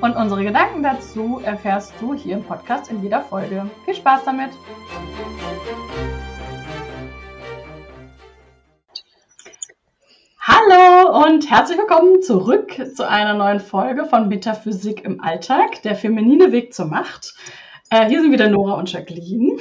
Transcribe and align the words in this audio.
Und 0.00 0.14
unsere 0.14 0.44
Gedanken 0.44 0.84
dazu 0.84 1.40
erfährst 1.42 1.92
du 2.00 2.14
hier 2.14 2.36
im 2.36 2.44
Podcast 2.44 2.88
in 2.88 3.02
jeder 3.02 3.20
Folge. 3.20 3.68
Viel 3.84 3.96
Spaß 3.96 4.24
damit! 4.24 4.50
Hallo 10.40 11.24
und 11.26 11.50
herzlich 11.50 11.78
willkommen 11.78 12.22
zurück 12.22 12.80
zu 12.94 13.08
einer 13.08 13.34
neuen 13.34 13.58
Folge 13.58 14.04
von 14.04 14.28
Metaphysik 14.28 15.04
im 15.04 15.20
Alltag, 15.20 15.82
der 15.82 15.96
feminine 15.96 16.52
Weg 16.52 16.74
zur 16.74 16.86
Macht. 16.86 17.34
Äh, 17.90 18.08
hier 18.08 18.22
sind 18.22 18.30
wieder 18.30 18.48
Nora 18.48 18.74
und 18.74 18.92
Jacqueline. 18.92 19.56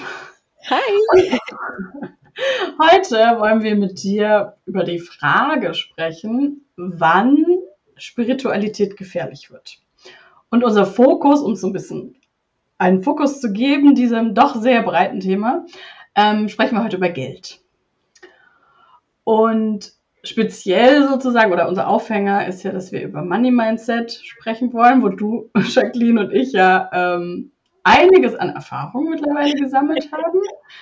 Hi! 0.69 1.39
Heute 2.79 3.39
wollen 3.39 3.63
wir 3.63 3.75
mit 3.75 4.03
dir 4.03 4.55
über 4.67 4.83
die 4.83 4.99
Frage 4.99 5.73
sprechen, 5.73 6.69
wann 6.75 7.43
Spiritualität 7.95 8.97
gefährlich 8.97 9.49
wird. 9.49 9.79
Und 10.49 10.63
unser 10.63 10.85
Fokus, 10.85 11.41
um 11.41 11.55
so 11.55 11.67
ein 11.67 11.73
bisschen 11.73 12.15
einen 12.77 13.03
Fokus 13.03 13.41
zu 13.41 13.51
geben, 13.51 13.95
diesem 13.95 14.33
doch 14.33 14.55
sehr 14.55 14.83
breiten 14.83 15.19
Thema, 15.19 15.65
ähm, 16.15 16.47
sprechen 16.47 16.75
wir 16.75 16.83
heute 16.83 16.97
über 16.97 17.09
Geld. 17.09 17.59
Und 19.23 19.93
speziell 20.23 21.07
sozusagen, 21.07 21.51
oder 21.51 21.67
unser 21.67 21.87
Aufhänger 21.87 22.47
ist 22.47 22.63
ja, 22.63 22.71
dass 22.71 22.91
wir 22.91 23.03
über 23.03 23.21
Money 23.23 23.51
Mindset 23.51 24.11
sprechen 24.11 24.73
wollen, 24.73 25.01
wo 25.01 25.09
du, 25.09 25.49
Jacqueline 25.57 26.19
und 26.19 26.31
ich 26.31 26.53
ja 26.53 26.89
ähm, 26.93 27.51
einiges 27.83 28.35
an 28.35 28.49
Erfahrung 28.49 29.09
mittlerweile 29.09 29.53
gesammelt 29.53 30.09
haben. 30.11 30.39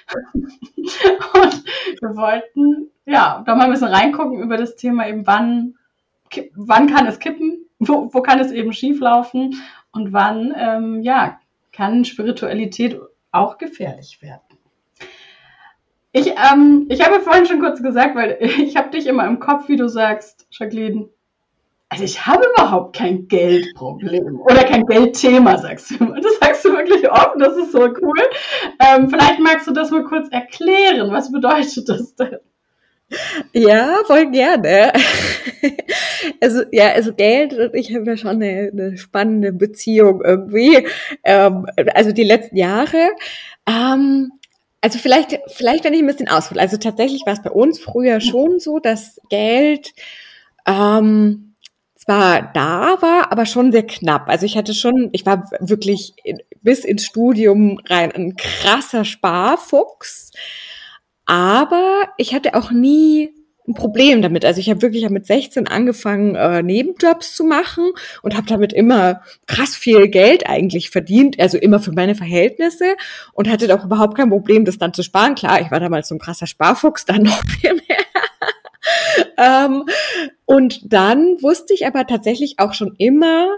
und 1.43 1.65
wir 2.01 2.15
wollten 2.15 2.91
ja 3.05 3.43
da 3.45 3.55
mal 3.55 3.65
ein 3.65 3.71
bisschen 3.71 3.87
reingucken 3.87 4.41
über 4.41 4.57
das 4.57 4.75
Thema 4.75 5.07
eben, 5.07 5.25
wann, 5.27 5.75
wann 6.55 6.87
kann 6.87 7.07
es 7.07 7.19
kippen, 7.19 7.64
wo, 7.87 8.13
wo 8.13 8.21
kann 8.21 8.39
es 8.39 8.51
eben 8.51 8.73
schief 8.73 8.99
laufen 8.99 9.61
und 9.91 10.13
wann 10.13 10.53
ähm, 10.57 11.01
ja, 11.01 11.39
kann 11.71 12.05
Spiritualität 12.05 12.99
auch 13.31 13.57
gefährlich 13.57 14.21
werden. 14.21 14.41
Ich, 16.11 16.27
ähm, 16.27 16.85
ich 16.89 17.05
habe 17.05 17.19
vorhin 17.19 17.45
schon 17.45 17.59
kurz 17.59 17.83
gesagt, 17.83 18.15
weil 18.15 18.37
ich 18.39 18.77
habe 18.77 18.89
dich 18.89 19.05
immer 19.05 19.27
im 19.27 19.39
Kopf, 19.39 19.67
wie 19.67 19.75
du 19.75 19.89
sagst, 19.89 20.47
Jacqueline. 20.49 21.09
Also 21.89 22.03
ich 22.03 22.25
habe 22.25 22.43
überhaupt 22.55 22.95
kein 22.95 23.27
Geldproblem 23.27 24.39
oder 24.41 24.63
kein 24.63 24.85
Geldthema, 24.85 25.57
sagst 25.57 25.91
du 25.91 25.95
immer. 25.95 26.19
Das 26.19 26.39
sagst 26.39 26.65
du 26.65 26.73
wirklich 26.73 27.09
offen, 27.11 27.39
das 27.39 27.55
ist 27.57 27.71
so 27.71 27.81
cool. 27.81 28.21
Ähm, 28.79 29.09
vielleicht 29.09 29.39
magst 29.39 29.67
du 29.67 29.71
das 29.71 29.91
mal 29.91 30.03
kurz 30.03 30.27
erklären. 30.29 31.11
Was 31.11 31.31
bedeutet 31.31 31.87
das 31.87 32.15
denn? 32.15 32.39
Ja, 33.53 33.99
voll 34.07 34.31
gerne. 34.31 34.93
Also 36.41 36.63
ja, 36.71 36.91
also 36.91 37.13
Geld 37.13 37.53
und 37.53 37.75
ich 37.75 37.93
haben 37.93 38.05
ja 38.05 38.17
schon 38.17 38.41
eine, 38.41 38.69
eine 38.71 38.97
spannende 38.97 39.53
Beziehung 39.53 40.21
irgendwie. 40.23 40.87
Ähm, 41.23 41.65
also 41.93 42.11
die 42.11 42.23
letzten 42.23 42.57
Jahre. 42.57 43.09
Ähm, 43.67 44.31
also 44.81 44.99
vielleicht, 44.99 45.39
vielleicht, 45.47 45.83
wenn 45.83 45.93
ich 45.93 45.99
ein 46.01 46.07
bisschen 46.07 46.27
aushole. 46.27 46.61
Also 46.61 46.77
tatsächlich 46.77 47.25
war 47.25 47.33
es 47.33 47.41
bei 47.41 47.49
uns 47.51 47.79
früher 47.79 48.21
schon 48.21 48.59
so, 48.59 48.79
dass 48.79 49.19
Geld 49.29 49.93
ähm, 50.67 51.55
zwar 51.95 52.51
da 52.53 53.01
war, 53.01 53.31
aber 53.31 53.45
schon 53.45 53.71
sehr 53.71 53.85
knapp. 53.85 54.29
Also 54.29 54.45
ich 54.45 54.57
hatte 54.57 54.73
schon, 54.73 55.09
ich 55.11 55.25
war 55.25 55.49
wirklich 55.59 56.13
bis 56.61 56.85
ins 56.85 57.05
Studium 57.05 57.79
rein 57.87 58.11
ein 58.11 58.35
krasser 58.35 59.05
Sparfuchs, 59.05 60.31
aber 61.25 62.09
ich 62.17 62.33
hatte 62.35 62.53
auch 62.53 62.71
nie 62.71 63.31
ein 63.67 63.73
Problem 63.73 64.21
damit. 64.21 64.45
Also 64.45 64.59
ich 64.59 64.69
habe 64.69 64.81
wirklich 64.81 65.09
mit 65.09 65.25
16 65.25 65.67
angefangen, 65.67 66.35
äh, 66.35 66.61
Nebenjobs 66.61 67.35
zu 67.35 67.43
machen 67.43 67.91
und 68.21 68.35
habe 68.35 68.47
damit 68.47 68.73
immer 68.73 69.21
krass 69.47 69.75
viel 69.75 70.07
Geld 70.07 70.47
eigentlich 70.47 70.89
verdient, 70.89 71.39
also 71.39 71.57
immer 71.57 71.79
für 71.79 71.91
meine 71.91 72.15
Verhältnisse 72.15 72.95
und 73.33 73.49
hatte 73.49 73.73
auch 73.73 73.85
überhaupt 73.85 74.15
kein 74.15 74.29
Problem, 74.29 74.65
das 74.65 74.77
dann 74.77 74.93
zu 74.93 75.03
sparen. 75.03 75.35
Klar, 75.35 75.61
ich 75.61 75.71
war 75.71 75.79
damals 75.79 76.07
so 76.07 76.15
ein 76.15 76.19
krasser 76.19 76.47
Sparfuchs, 76.47 77.05
dann 77.05 77.23
noch 77.23 77.41
viel 77.59 77.73
mehr. 77.73 78.05
ähm, 79.37 79.83
und 80.45 80.93
dann 80.93 81.41
wusste 81.41 81.73
ich 81.73 81.87
aber 81.87 82.05
tatsächlich 82.05 82.59
auch 82.59 82.73
schon 82.73 82.95
immer, 82.97 83.57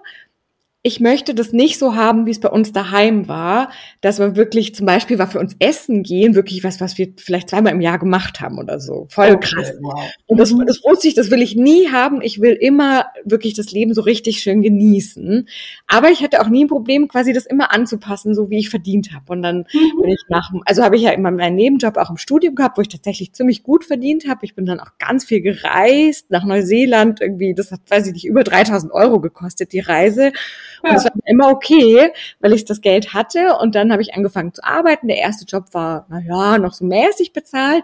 ich 0.88 1.02
möchte 1.02 1.36
das 1.36 1.52
nicht 1.52 1.80
so 1.80 1.96
haben, 1.96 2.26
wie 2.26 2.32
es 2.32 2.40
bei 2.40 2.48
uns 2.48 2.72
daheim 2.72 3.28
war, 3.28 3.70
dass 4.00 4.20
wir 4.20 4.38
wirklich 4.38 4.74
zum 4.74 4.86
Beispiel 4.86 5.20
war 5.20 5.28
für 5.28 5.40
uns 5.40 5.54
Essen 5.60 6.02
gehen, 6.02 6.34
wirklich 6.34 6.64
was, 6.64 6.80
was 6.80 6.98
wir 6.98 7.10
vielleicht 7.18 7.50
zweimal 7.50 7.74
im 7.74 7.82
Jahr 7.82 8.00
gemacht 8.00 8.40
haben 8.40 8.58
oder 8.58 8.80
so. 8.80 9.06
Voll 9.10 9.32
okay, 9.32 9.50
krass. 9.54 9.74
Wow. 9.82 10.00
Und 10.28 10.40
das, 10.40 10.56
das 10.66 10.82
wusste 10.86 11.10
ich, 11.10 11.14
das 11.14 11.30
will 11.30 11.42
ich 11.42 11.58
nie 11.58 11.90
haben. 11.90 12.22
Ich 12.22 12.40
will 12.40 12.54
immer 12.54 13.08
wirklich 13.26 13.54
das 13.54 13.74
Leben 13.74 13.94
so 13.94 14.02
richtig 14.02 14.40
schön 14.40 14.62
genießen. 14.62 15.50
Aber 15.88 16.10
ich 16.10 16.24
hatte 16.24 16.40
auch 16.40 16.48
nie 16.48 16.64
ein 16.64 16.70
Problem, 16.70 17.10
quasi 17.10 17.34
das 17.34 17.46
immer 17.46 17.74
anzupassen, 17.74 18.34
so 18.34 18.50
wie 18.50 18.60
ich 18.60 18.70
verdient 18.70 19.14
habe. 19.14 19.34
Und 19.34 19.42
dann 19.42 19.66
mhm. 19.74 20.02
bin 20.02 20.12
ich 20.12 20.24
nach, 20.30 20.52
also 20.66 20.84
habe 20.84 20.96
ich 20.96 21.02
ja 21.02 21.12
immer 21.12 21.32
meinen 21.32 21.58
Nebenjob 21.58 21.98
auch 21.98 22.10
im 22.10 22.18
Studium 22.18 22.56
gehabt, 22.56 22.78
wo 22.78 22.82
ich 22.82 22.88
tatsächlich 22.88 23.34
ziemlich 23.34 23.62
gut 23.62 23.84
verdient 23.84 24.26
habe. 24.30 24.46
Ich 24.46 24.56
bin 24.56 24.66
dann 24.66 24.80
auch 24.80 24.98
ganz 25.00 25.26
viel 25.26 25.42
gereist 25.42 26.32
nach 26.32 26.46
Neuseeland 26.46 27.20
irgendwie. 27.20 27.54
Das 27.54 27.74
hat, 27.74 27.82
weiß 27.90 28.08
ich 28.08 28.14
nicht, 28.14 28.26
über 28.26 28.46
3000 28.46 28.94
Euro 28.94 29.20
gekostet, 29.20 29.74
die 29.74 29.82
Reise. 29.82 30.32
Und 30.84 30.96
es 30.96 31.06
war 31.06 31.12
immer 31.26 31.50
okay, 31.50 32.12
weil 32.40 32.54
ich 32.54 32.66
das 32.66 32.82
Geld 32.82 33.14
hatte. 33.14 33.58
Und 33.62 33.76
dann 33.76 33.92
habe 33.92 34.02
ich 34.02 34.14
angefangen 34.14 34.54
zu 34.54 34.64
arbeiten. 34.64 35.08
Der 35.08 35.18
erste 35.18 35.46
Job 35.46 35.74
war, 35.74 36.06
na 36.10 36.20
ja, 36.20 36.58
noch 36.58 36.74
so 36.74 36.86
mäßig 36.86 37.34
bezahlt. 37.34 37.84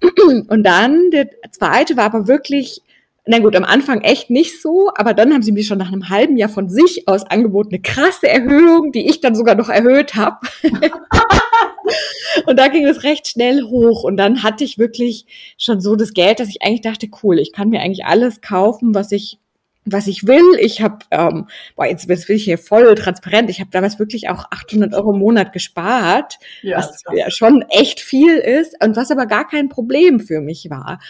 Und 0.48 0.62
dann 0.64 1.10
der 1.10 1.28
zweite 1.50 1.96
war 1.96 2.04
aber 2.04 2.26
wirklich 2.26 2.82
na 3.26 3.38
gut, 3.38 3.54
am 3.54 3.64
Anfang 3.64 4.00
echt 4.00 4.30
nicht 4.30 4.60
so, 4.60 4.90
aber 4.96 5.14
dann 5.14 5.32
haben 5.32 5.42
sie 5.42 5.52
mir 5.52 5.62
schon 5.62 5.78
nach 5.78 5.92
einem 5.92 6.08
halben 6.08 6.36
Jahr 6.36 6.48
von 6.48 6.68
sich 6.68 7.06
aus 7.06 7.22
angeboten, 7.24 7.74
eine 7.74 7.82
krasse 7.82 8.28
Erhöhung, 8.28 8.92
die 8.92 9.08
ich 9.08 9.20
dann 9.20 9.34
sogar 9.34 9.54
noch 9.54 9.68
erhöht 9.68 10.16
habe. 10.16 10.38
und 12.46 12.58
da 12.58 12.68
ging 12.68 12.86
es 12.86 13.04
recht 13.04 13.28
schnell 13.28 13.62
hoch 13.62 14.04
und 14.04 14.16
dann 14.16 14.42
hatte 14.42 14.64
ich 14.64 14.78
wirklich 14.78 15.26
schon 15.58 15.80
so 15.80 15.96
das 15.96 16.14
Geld, 16.14 16.40
dass 16.40 16.48
ich 16.48 16.62
eigentlich 16.62 16.80
dachte, 16.80 17.08
cool, 17.22 17.38
ich 17.38 17.52
kann 17.52 17.68
mir 17.68 17.80
eigentlich 17.80 18.04
alles 18.04 18.40
kaufen, 18.40 18.94
was 18.94 19.12
ich 19.12 19.38
was 19.84 20.06
ich 20.06 20.26
will. 20.26 20.56
Ich 20.58 20.82
habe, 20.82 20.98
ähm, 21.10 21.48
boah, 21.76 21.86
jetzt, 21.86 22.08
jetzt 22.08 22.26
bin 22.26 22.36
ich 22.36 22.44
hier 22.44 22.58
voll 22.58 22.94
transparent. 22.94 23.50
Ich 23.50 23.60
habe 23.60 23.70
damals 23.70 23.98
wirklich 23.98 24.28
auch 24.28 24.44
800 24.50 24.94
Euro 24.94 25.12
im 25.12 25.18
Monat 25.18 25.52
gespart, 25.52 26.38
ja, 26.62 26.78
was 26.78 27.02
ja 27.14 27.30
schon 27.30 27.62
echt 27.70 28.00
viel 28.00 28.36
ist 28.36 28.76
und 28.82 28.96
was 28.96 29.10
aber 29.10 29.26
gar 29.26 29.48
kein 29.48 29.68
Problem 29.68 30.20
für 30.20 30.40
mich 30.40 30.68
war. 30.70 31.00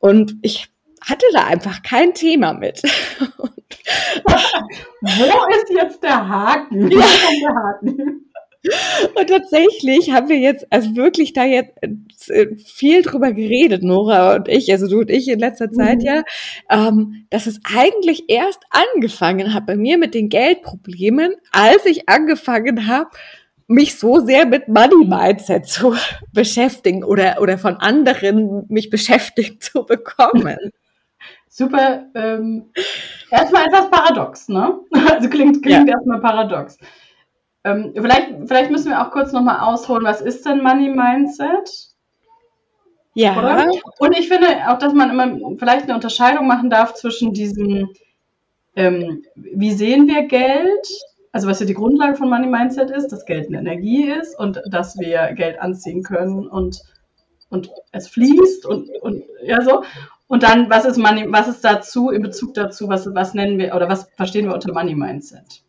Und 0.00 0.36
ich 0.42 0.68
hatte 1.00 1.26
da 1.32 1.44
einfach 1.44 1.82
kein 1.82 2.14
Thema 2.14 2.54
mit. 2.54 2.82
Wo 5.00 5.54
ist 5.54 5.70
jetzt 5.70 6.02
der 6.02 6.28
Haken? 6.28 6.90
Ja. 6.90 6.98
Der 6.98 7.54
Haken? 7.54 8.30
Und 9.14 9.28
tatsächlich 9.28 10.10
haben 10.10 10.28
wir 10.28 10.38
jetzt, 10.38 10.66
also 10.70 10.96
wirklich 10.96 11.32
da 11.34 11.44
jetzt 11.44 11.76
äh, 12.30 12.56
viel 12.56 13.02
drüber 13.02 13.32
geredet, 13.32 13.82
Nora 13.82 14.36
und 14.36 14.48
ich, 14.48 14.72
also 14.72 14.88
du 14.88 15.00
und 15.00 15.10
ich 15.10 15.28
in 15.28 15.38
letzter 15.38 15.70
Zeit 15.70 15.98
mhm. 15.98 16.04
ja, 16.04 16.22
ähm, 16.70 17.26
dass 17.30 17.46
es 17.46 17.60
eigentlich 17.76 18.24
erst 18.28 18.60
angefangen 18.70 19.52
hat 19.52 19.66
bei 19.66 19.76
mir 19.76 19.98
mit 19.98 20.14
den 20.14 20.28
Geldproblemen, 20.28 21.34
als 21.52 21.84
ich 21.84 22.08
angefangen 22.08 22.86
habe, 22.86 23.10
mich 23.66 23.98
so 23.98 24.20
sehr 24.20 24.46
mit 24.46 24.68
Money 24.68 25.06
Mindset 25.06 25.66
zu 25.66 25.94
beschäftigen 26.32 27.04
oder, 27.04 27.40
oder 27.40 27.58
von 27.58 27.76
anderen 27.76 28.64
mich 28.68 28.90
beschäftigt 28.90 29.62
zu 29.62 29.84
bekommen. 29.84 30.56
Super, 31.48 32.06
ähm, 32.16 32.70
erstmal 33.30 33.66
etwas 33.66 33.88
paradox, 33.88 34.48
ne? 34.48 34.80
Also 34.92 35.28
klingt, 35.28 35.62
klingt 35.62 35.88
ja. 35.88 35.94
erstmal 35.94 36.20
paradox. 36.20 36.76
Ähm, 37.64 37.92
vielleicht, 37.94 38.32
vielleicht 38.46 38.70
müssen 38.70 38.90
wir 38.90 39.04
auch 39.04 39.10
kurz 39.10 39.32
nochmal 39.32 39.60
ausholen, 39.60 40.04
was 40.04 40.20
ist 40.20 40.44
denn 40.44 40.62
Money 40.62 40.90
Mindset? 40.90 41.94
Ja. 43.14 43.38
Oder? 43.38 43.70
Und 43.98 44.18
ich 44.18 44.28
finde 44.28 44.48
auch, 44.68 44.78
dass 44.78 44.92
man 44.92 45.10
immer 45.10 45.56
vielleicht 45.58 45.84
eine 45.84 45.94
Unterscheidung 45.94 46.46
machen 46.46 46.68
darf 46.68 46.94
zwischen 46.94 47.32
diesem, 47.32 47.90
ähm, 48.76 49.24
wie 49.34 49.72
sehen 49.72 50.08
wir 50.08 50.26
Geld, 50.26 50.88
also 51.32 51.48
was 51.48 51.60
ja 51.60 51.66
die 51.66 51.74
Grundlage 51.74 52.16
von 52.16 52.28
Money 52.28 52.48
Mindset 52.48 52.90
ist, 52.90 53.08
dass 53.08 53.24
Geld 53.24 53.48
eine 53.48 53.58
Energie 53.58 54.10
ist 54.10 54.38
und 54.38 54.60
dass 54.70 54.98
wir 54.98 55.32
Geld 55.32 55.58
anziehen 55.60 56.02
können 56.02 56.46
und, 56.46 56.82
und 57.48 57.70
es 57.92 58.08
fließt 58.08 58.66
und, 58.66 58.90
und 59.00 59.24
ja 59.42 59.62
so. 59.62 59.84
Und 60.26 60.42
dann, 60.42 60.68
was 60.68 60.84
ist 60.84 60.98
Money, 60.98 61.26
was 61.28 61.48
ist 61.48 61.64
dazu 61.64 62.10
in 62.10 62.22
Bezug 62.22 62.54
dazu, 62.54 62.88
was, 62.88 63.12
was 63.14 63.34
nennen 63.34 63.58
wir 63.58 63.74
oder 63.74 63.88
was 63.88 64.10
verstehen 64.16 64.46
wir 64.46 64.54
unter 64.54 64.72
Money 64.72 64.94
Mindset? 64.94 65.63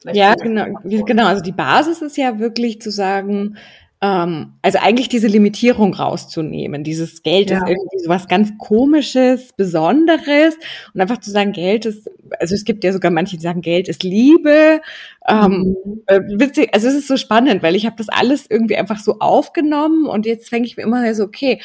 Vielleicht 0.00 0.16
ja, 0.16 0.34
genau, 0.34 0.66
genau. 0.82 1.26
Also 1.26 1.42
die 1.42 1.52
Basis 1.52 2.02
ist 2.02 2.16
ja 2.16 2.38
wirklich 2.38 2.80
zu 2.80 2.90
sagen, 2.90 3.56
ähm, 4.00 4.54
also 4.62 4.78
eigentlich 4.78 5.08
diese 5.08 5.26
Limitierung 5.26 5.92
rauszunehmen. 5.92 6.84
Dieses 6.84 7.22
Geld 7.22 7.50
ja. 7.50 7.56
ist 7.56 7.68
irgendwie 7.68 7.98
so 7.98 8.08
was 8.08 8.28
ganz 8.28 8.52
Komisches, 8.58 9.52
Besonderes 9.54 10.56
und 10.94 11.00
einfach 11.00 11.18
zu 11.18 11.30
sagen, 11.30 11.52
Geld 11.52 11.84
ist, 11.84 12.08
also 12.38 12.54
es 12.54 12.64
gibt 12.64 12.84
ja 12.84 12.92
sogar 12.92 13.10
manche, 13.10 13.36
die 13.36 13.42
sagen, 13.42 13.60
Geld 13.60 13.88
ist 13.88 14.04
Liebe. 14.04 14.80
Ähm, 15.28 15.76
mhm. 15.84 16.02
äh, 16.06 16.20
witzig, 16.38 16.70
also 16.72 16.86
es 16.86 16.94
ist 16.94 17.08
so 17.08 17.16
spannend, 17.16 17.62
weil 17.62 17.74
ich 17.74 17.86
habe 17.86 17.96
das 17.96 18.08
alles 18.08 18.46
irgendwie 18.48 18.76
einfach 18.76 19.00
so 19.00 19.18
aufgenommen 19.18 20.06
und 20.06 20.26
jetzt 20.26 20.50
denke 20.52 20.68
ich 20.68 20.76
mir 20.76 20.84
immer 20.84 21.12
so, 21.14 21.24
okay, 21.24 21.60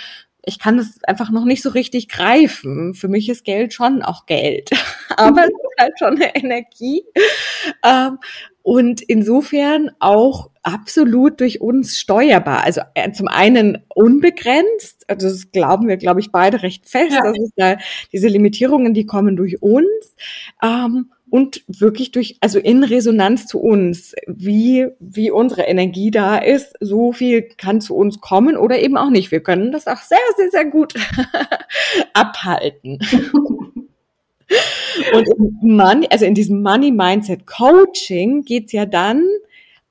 ich 0.46 0.60
kann 0.60 0.78
das 0.78 1.02
einfach 1.04 1.30
noch 1.32 1.46
nicht 1.46 1.62
so 1.62 1.70
richtig 1.70 2.10
greifen. 2.10 2.94
Für 2.96 3.08
mich 3.08 3.30
ist 3.30 3.46
Geld 3.46 3.74
schon 3.74 4.02
auch 4.02 4.26
Geld, 4.26 4.72
aber 5.16 5.44
es 5.44 5.50
ist 5.50 5.80
halt 5.80 6.00
schon 6.00 6.16
eine 6.16 6.36
Energie. 6.36 7.04
Ähm, 7.86 8.18
und 8.62 9.02
insofern 9.02 9.92
auch 10.00 10.50
absolut 10.64 11.42
durch 11.42 11.60
uns 11.60 12.00
steuerbar. 12.00 12.64
Also 12.64 12.82
äh, 12.96 13.12
zum 13.12 13.28
einen 13.28 13.84
unbegrenzt, 13.94 15.04
also 15.10 15.28
das 15.28 15.52
glauben 15.52 15.90
wir, 15.90 15.98
glaube 15.98 16.22
ich, 16.22 16.32
beide 16.32 16.64
recht 16.64 16.90
fest, 16.90 17.12
ja. 17.12 17.24
dass 17.24 17.38
es 17.38 17.52
da 17.58 17.78
diese 18.14 18.30
Limitierungen, 18.30 18.94
die 18.94 19.06
kommen 19.06 19.36
durch 19.36 19.62
uns. 19.62 20.16
Ähm, 20.64 21.12
und 21.30 21.64
wirklich 21.68 22.12
durch, 22.12 22.38
also 22.42 22.60
in 22.60 22.84
Resonanz 22.84 23.48
zu 23.48 23.60
uns, 23.60 24.14
wie, 24.28 24.88
wie 25.00 25.32
unsere 25.32 25.64
Energie 25.64 26.12
da 26.12 26.38
ist, 26.38 26.76
so 26.80 27.12
viel 27.12 27.42
kann 27.42 27.82
zu 27.82 27.96
uns 27.96 28.22
kommen 28.22 28.56
oder 28.56 28.80
eben 28.80 28.98
auch 28.98 29.10
nicht. 29.10 29.32
Wir 29.32 29.42
können 29.42 29.72
das 29.72 29.88
auch 29.88 29.98
sehr, 29.98 30.20
sehr, 30.38 30.52
sehr 30.52 30.66
gut 30.66 30.94
abhalten. 32.14 33.00
Und 35.14 35.28
in 35.28 35.76
Money, 35.76 36.08
also 36.10 36.26
in 36.26 36.36
diesem 36.36 36.62
Money 36.62 36.92
Mindset 36.92 37.48
Coaching 37.48 38.44
geht's 38.44 38.72
ja 38.72 38.86
dann 38.86 39.24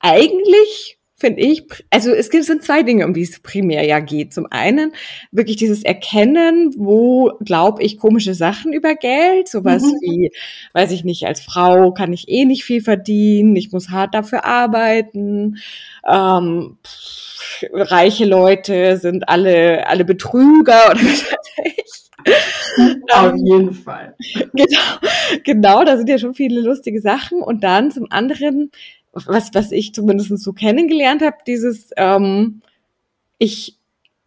eigentlich 0.00 0.98
finde 1.22 1.40
ich, 1.40 1.62
also 1.88 2.10
es 2.10 2.30
gibt, 2.30 2.44
sind 2.44 2.64
zwei 2.64 2.82
Dinge, 2.82 3.06
um 3.06 3.14
die 3.14 3.22
es 3.22 3.38
primär 3.38 3.86
ja 3.86 4.00
geht. 4.00 4.34
Zum 4.34 4.48
einen 4.50 4.92
wirklich 5.30 5.56
dieses 5.56 5.84
Erkennen, 5.84 6.74
wo 6.76 7.38
glaube 7.44 7.80
ich 7.84 7.96
komische 7.96 8.34
Sachen 8.34 8.72
über 8.72 8.96
Geld, 8.96 9.46
sowas 9.46 9.84
mhm. 9.84 9.98
wie, 10.00 10.32
weiß 10.72 10.90
ich 10.90 11.04
nicht, 11.04 11.24
als 11.24 11.40
Frau 11.40 11.92
kann 11.92 12.12
ich 12.12 12.28
eh 12.28 12.44
nicht 12.44 12.64
viel 12.64 12.82
verdienen, 12.82 13.54
ich 13.54 13.70
muss 13.70 13.90
hart 13.90 14.14
dafür 14.14 14.44
arbeiten, 14.44 15.58
ähm, 16.10 16.78
reiche 17.72 18.24
Leute 18.24 18.96
sind 18.96 19.28
alle, 19.28 19.86
alle 19.86 20.04
Betrüger 20.04 20.90
oder 20.90 21.00
was 21.00 21.30
weiß 21.30 22.10
ich. 22.26 22.51
Auf 23.12 23.34
jeden 23.36 23.74
Fall. 23.74 24.14
Genau, 24.54 24.98
genau, 25.44 25.84
da 25.84 25.96
sind 25.96 26.08
ja 26.08 26.18
schon 26.18 26.34
viele 26.34 26.60
lustige 26.60 27.00
Sachen. 27.00 27.42
Und 27.42 27.64
dann 27.64 27.90
zum 27.90 28.06
anderen 28.10 28.70
was, 29.12 29.54
was 29.54 29.72
ich 29.72 29.94
zumindest 29.94 30.36
so 30.38 30.52
kennengelernt 30.52 31.22
habe, 31.22 31.36
dieses, 31.46 31.90
ähm, 31.96 32.62
ich 33.38 33.76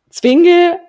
zwinge 0.09 0.80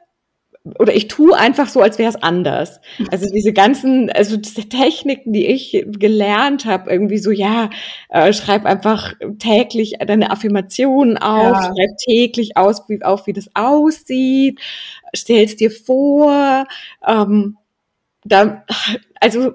oder 0.78 0.94
ich 0.94 1.08
tue 1.08 1.36
einfach 1.36 1.68
so, 1.68 1.80
als 1.80 1.98
wäre 1.98 2.10
es 2.10 2.22
anders. 2.22 2.80
Also 3.10 3.26
diese 3.32 3.52
ganzen, 3.52 4.10
also 4.10 4.36
diese 4.36 4.68
Techniken, 4.68 5.32
die 5.32 5.46
ich 5.46 5.84
gelernt 5.86 6.64
habe, 6.64 6.90
irgendwie 6.90 7.18
so, 7.18 7.30
ja, 7.30 7.70
äh, 8.08 8.32
schreib 8.32 8.64
einfach 8.64 9.14
täglich 9.38 9.94
deine 10.04 10.30
Affirmationen 10.30 11.18
auf, 11.18 11.56
ja. 11.56 11.62
schreib 11.62 11.98
täglich 12.04 12.56
aus, 12.56 12.82
wie, 12.88 13.02
auf, 13.02 13.26
wie 13.26 13.32
das 13.32 13.50
aussieht, 13.54 14.60
stell's 15.14 15.56
dir 15.56 15.70
vor, 15.70 16.66
ähm, 17.06 17.56
da, 18.24 18.64
also, 19.20 19.52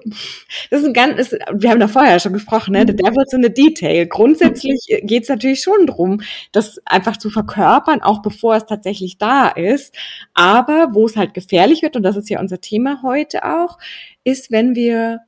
das 0.70 0.80
ist 0.80 0.86
ein 0.86 0.92
ganz, 0.92 1.18
ist, 1.18 1.32
wir 1.52 1.70
haben 1.70 1.80
da 1.80 1.88
vorher 1.88 2.18
schon 2.18 2.32
gesprochen, 2.32 2.72
ne? 2.72 2.84
The 2.86 2.96
Devil's 2.96 3.32
in 3.32 3.42
the 3.42 3.52
Detail. 3.52 4.06
Grundsätzlich 4.06 4.78
geht 5.02 5.24
es 5.24 5.28
natürlich 5.28 5.62
schon 5.62 5.86
drum, 5.86 6.22
das 6.52 6.80
einfach 6.84 7.16
zu 7.16 7.30
verkörpern, 7.30 8.02
auch 8.02 8.22
bevor 8.22 8.56
es 8.56 8.66
tatsächlich 8.66 9.18
da 9.18 9.48
ist. 9.48 9.94
Aber 10.34 10.88
wo 10.92 11.06
es 11.06 11.16
halt 11.16 11.34
gefährlich 11.34 11.82
wird, 11.82 11.96
und 11.96 12.02
das 12.02 12.16
ist 12.16 12.30
ja 12.30 12.40
unser 12.40 12.60
Thema 12.60 13.02
heute 13.02 13.44
auch, 13.44 13.78
ist, 14.24 14.50
wenn 14.50 14.74
wir, 14.74 15.20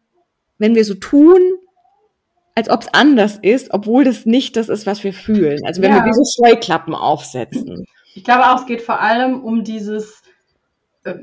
wenn 0.58 0.74
wir 0.74 0.84
so 0.84 0.94
tun, 0.94 1.40
als 2.54 2.70
ob 2.70 2.82
es 2.82 2.94
anders 2.94 3.38
ist, 3.42 3.72
obwohl 3.72 4.04
das 4.04 4.26
nicht 4.26 4.56
das 4.56 4.68
ist, 4.68 4.86
was 4.86 5.02
wir 5.02 5.12
fühlen. 5.12 5.60
Also 5.64 5.82
wenn 5.82 5.90
ja. 5.90 6.04
wir 6.04 6.12
diese 6.12 6.22
Scheuklappen 6.36 6.94
aufsetzen. 6.94 7.84
Ich 8.14 8.22
glaube 8.22 8.48
auch, 8.48 8.60
es 8.60 8.66
geht 8.66 8.82
vor 8.82 9.00
allem 9.00 9.42
um 9.42 9.64
dieses, 9.64 10.22
äh, 11.02 11.14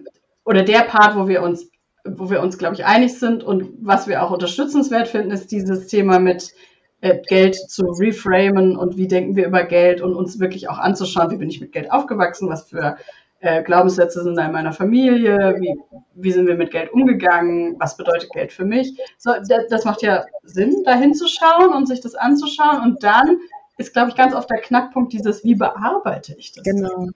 oder 0.43 0.63
der 0.63 0.81
Part, 0.81 1.15
wo 1.15 1.27
wir 1.27 1.41
uns 1.41 1.70
wo 2.05 2.29
wir 2.29 2.41
uns, 2.41 2.57
glaube 2.57 2.75
ich, 2.75 2.85
einig 2.85 3.17
sind 3.17 3.43
und 3.43 3.69
was 3.81 4.07
wir 4.07 4.23
auch 4.23 4.31
unterstützenswert 4.31 5.07
finden, 5.07 5.31
ist 5.31 5.51
dieses 5.51 5.87
Thema 5.87 6.19
mit 6.19 6.53
äh, 7.01 7.19
Geld 7.27 7.55
zu 7.55 7.85
reframen 7.85 8.75
und 8.75 8.97
wie 8.97 9.07
denken 9.07 9.35
wir 9.35 9.47
über 9.47 9.63
Geld 9.63 10.01
und 10.01 10.15
uns 10.15 10.39
wirklich 10.39 10.69
auch 10.69 10.77
anzuschauen, 10.77 11.31
wie 11.31 11.37
bin 11.37 11.49
ich 11.49 11.61
mit 11.61 11.71
Geld 11.71 11.91
aufgewachsen, 11.91 12.49
was 12.49 12.69
für 12.69 12.97
äh, 13.39 13.63
Glaubenssätze 13.63 14.23
sind 14.23 14.35
da 14.35 14.45
in 14.45 14.51
meiner 14.51 14.71
Familie, 14.71 15.55
wie, 15.59 15.75
wie 16.13 16.31
sind 16.31 16.47
wir 16.47 16.55
mit 16.55 16.71
Geld 16.71 16.93
umgegangen, 16.93 17.75
was 17.79 17.97
bedeutet 17.97 18.29
Geld 18.31 18.53
für 18.53 18.65
mich. 18.65 18.95
So, 19.17 19.31
das, 19.69 19.83
macht 19.83 20.03
ja 20.03 20.25
Sinn, 20.43 20.83
da 20.85 20.93
hinzuschauen 20.93 21.73
und 21.73 21.87
sich 21.87 22.01
das 22.01 22.13
anzuschauen 22.13 22.81
und 22.83 23.03
dann 23.03 23.39
ist, 23.77 23.93
glaube 23.93 24.09
ich, 24.09 24.15
ganz 24.15 24.35
oft 24.35 24.49
der 24.49 24.61
Knackpunkt 24.61 25.11
dieses, 25.11 25.43
wie 25.43 25.55
bearbeite 25.55 26.35
ich 26.37 26.51
das? 26.51 26.63
Genau. 26.63 27.07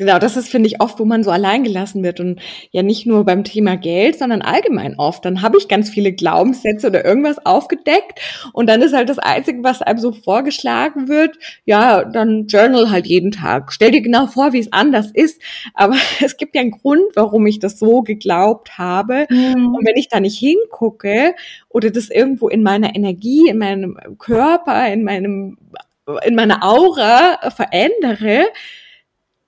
Genau, 0.00 0.18
das 0.18 0.38
ist, 0.38 0.48
finde 0.48 0.66
ich, 0.66 0.80
oft, 0.80 0.98
wo 0.98 1.04
man 1.04 1.22
so 1.22 1.30
allein 1.30 1.62
gelassen 1.62 2.02
wird 2.02 2.20
und 2.20 2.40
ja 2.70 2.82
nicht 2.82 3.04
nur 3.04 3.26
beim 3.26 3.44
Thema 3.44 3.76
Geld, 3.76 4.18
sondern 4.18 4.40
allgemein 4.40 4.98
oft. 4.98 5.26
Dann 5.26 5.42
habe 5.42 5.58
ich 5.58 5.68
ganz 5.68 5.90
viele 5.90 6.14
Glaubenssätze 6.14 6.86
oder 6.86 7.04
irgendwas 7.04 7.44
aufgedeckt 7.44 8.18
und 8.54 8.66
dann 8.66 8.80
ist 8.80 8.94
halt 8.94 9.10
das 9.10 9.18
Einzige, 9.18 9.62
was 9.62 9.82
einem 9.82 9.98
so 9.98 10.12
vorgeschlagen 10.12 11.08
wird, 11.08 11.36
ja, 11.66 12.02
dann 12.02 12.46
journal 12.46 12.90
halt 12.90 13.08
jeden 13.08 13.30
Tag. 13.30 13.74
Stell 13.74 13.90
dir 13.90 14.00
genau 14.00 14.26
vor, 14.26 14.54
wie 14.54 14.60
es 14.60 14.72
anders 14.72 15.10
ist. 15.12 15.38
Aber 15.74 15.96
es 16.24 16.38
gibt 16.38 16.54
ja 16.54 16.62
einen 16.62 16.70
Grund, 16.70 17.04
warum 17.14 17.46
ich 17.46 17.58
das 17.58 17.78
so 17.78 18.00
geglaubt 18.00 18.78
habe. 18.78 19.26
Mhm. 19.28 19.74
Und 19.74 19.86
wenn 19.86 19.96
ich 19.96 20.08
da 20.08 20.18
nicht 20.18 20.38
hingucke 20.38 21.34
oder 21.68 21.90
das 21.90 22.08
irgendwo 22.08 22.48
in 22.48 22.62
meiner 22.62 22.96
Energie, 22.96 23.50
in 23.50 23.58
meinem 23.58 23.98
Körper, 24.18 24.90
in 24.90 25.04
meinem, 25.04 25.58
in 26.24 26.34
meiner 26.34 26.64
Aura 26.64 27.50
verändere, 27.50 28.46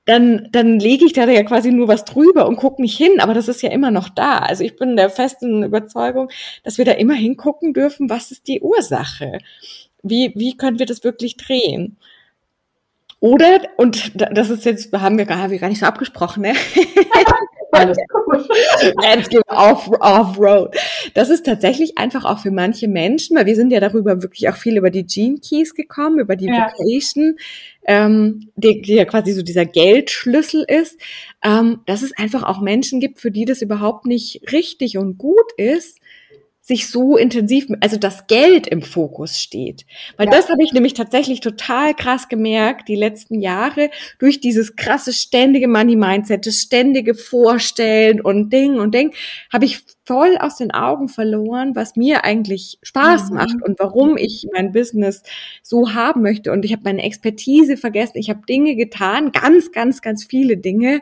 dann, 0.05 0.49
dann 0.51 0.81
lege 0.81 1.05
ich 1.05 1.13
da 1.13 1.29
ja 1.29 1.45
quasi 1.45 1.71
nur 1.71 1.89
was 1.89 2.05
drüber 2.05 2.47
und 2.47 2.57
gucke 2.57 2.83
nicht 2.83 2.97
hin, 2.97 3.21
aber 3.21 3.35
das 3.35 3.49
ist 3.49 3.63
ja 3.63 3.71
immer 3.71 3.91
noch 3.91 4.09
da. 4.09 4.39
Also 4.39 4.65
ich 4.65 4.77
bin 4.77 4.97
der 4.97 5.11
festen 5.11 5.63
Überzeugung, 5.63 6.29
dass 6.65 6.79
wir 6.79 6.85
da 6.85 6.93
immer 6.93 7.15
hingucken 7.15 7.73
dürfen, 7.73 8.11
was 8.11 8.33
ist 8.33 8.49
die 8.49 8.61
Ursache? 8.61 9.39
Wie, 10.03 10.33
wie 10.35 10.57
können 10.57 10.81
wir 10.81 10.87
das 10.87 11.05
wirklich 11.05 11.37
drehen? 11.37 11.97
Oder, 13.21 13.61
und 13.77 14.13
das 14.17 14.51
ist 14.51 14.65
jetzt, 14.65 14.93
haben 14.93 15.17
wir 15.17 15.27
gar, 15.27 15.49
gar 15.49 15.69
nicht 15.69 15.79
so 15.79 15.87
abgesprochen, 15.87 16.43
ne? 16.43 16.55
Alles 17.73 17.99
gut. 18.09 18.49
Let's 19.01 19.29
go 19.31 19.41
off, 19.49 19.91
off 20.01 20.39
road. 20.39 20.77
Das 21.15 21.31
ist 21.31 21.45
tatsächlich 21.47 21.99
einfach 21.99 22.25
auch 22.25 22.39
für 22.39 22.51
manche 22.51 22.87
Menschen, 22.87 23.37
weil 23.37 23.47
wir 23.47 23.57
sind 23.57 23.73
ja 23.73 23.81
darüber 23.81 24.23
wirklich 24.23 24.49
auch 24.49 24.57
viel 24.57 24.77
über 24.77 24.91
die 24.91 25.07
Gene 25.07 25.39
Keys 25.39 25.75
gekommen, 25.75 26.21
über 26.21 26.37
die 26.37 26.47
ja. 26.47 26.71
Vocation, 26.71 27.37
ähm, 27.87 28.51
die, 28.57 28.83
die 28.83 28.95
ja 28.95 29.05
quasi 29.05 29.33
so 29.33 29.43
dieser 29.43 29.65
Geldschlüssel 29.65 30.65
ist, 30.69 31.01
ähm, 31.43 31.81
dass 31.87 32.03
es 32.03 32.17
einfach 32.17 32.43
auch 32.43 32.61
Menschen 32.61 33.01
gibt, 33.01 33.21
für 33.21 33.31
die 33.31 33.47
das 33.47 33.63
überhaupt 33.63 34.07
nicht 34.07 34.53
richtig 34.53 34.99
und 34.99 35.19
gut 35.19 35.53
ist, 35.57 35.99
sich 36.65 36.89
so 36.89 37.17
intensiv, 37.17 37.67
also 37.81 37.97
das 37.97 38.29
Geld 38.29 38.69
im 38.69 38.83
Fokus 38.83 39.41
steht. 39.41 39.85
Weil 40.17 40.27
ja. 40.27 40.33
das 40.33 40.49
habe 40.49 40.63
ich 40.63 40.73
nämlich 40.73 40.95
tatsächlich 40.95 41.41
total 41.41 41.93
krass 41.93 42.29
gemerkt, 42.29 42.89
die 42.89 42.95
letzten 42.95 43.41
Jahre, 43.41 43.91
durch 44.21 44.41
dieses 44.41 44.77
krasse 44.77 45.13
ständige 45.13 45.67
Money-Mindset, 45.67 46.47
das 46.47 46.55
ständige 46.61 47.17
Vorstellen 47.17 48.21
und 48.21 48.53
Ding 48.53 48.79
und 48.79 48.95
Ding, 48.95 49.13
habe 49.53 49.65
ich 49.65 49.81
voll 50.05 50.37
aus 50.39 50.57
den 50.57 50.71
Augen 50.71 51.09
verloren, 51.09 51.75
was 51.75 51.97
mir 51.97 52.25
eigentlich 52.25 52.79
Spaß 52.83 53.31
mhm. 53.31 53.37
macht 53.37 53.63
und 53.65 53.81
warum 53.81 54.17
ich 54.17 54.47
mein 54.53 54.71
Business 54.71 55.25
so 55.63 55.95
haben 55.95 56.23
möchte. 56.23 56.53
Und 56.53 56.65
ich 56.65 56.73
habe 56.73 56.83
meine 56.85 57.03
Expertise 57.03 57.77
vergessen, 57.77 58.19
ich 58.19 58.31
habe 58.31 58.47
Dinge 58.49 58.77
getan, 58.77 59.33
ganz, 59.33 59.73
ganz, 59.73 60.01
ganz 60.01 60.25
viele 60.25 60.57
Dinge, 60.57 61.01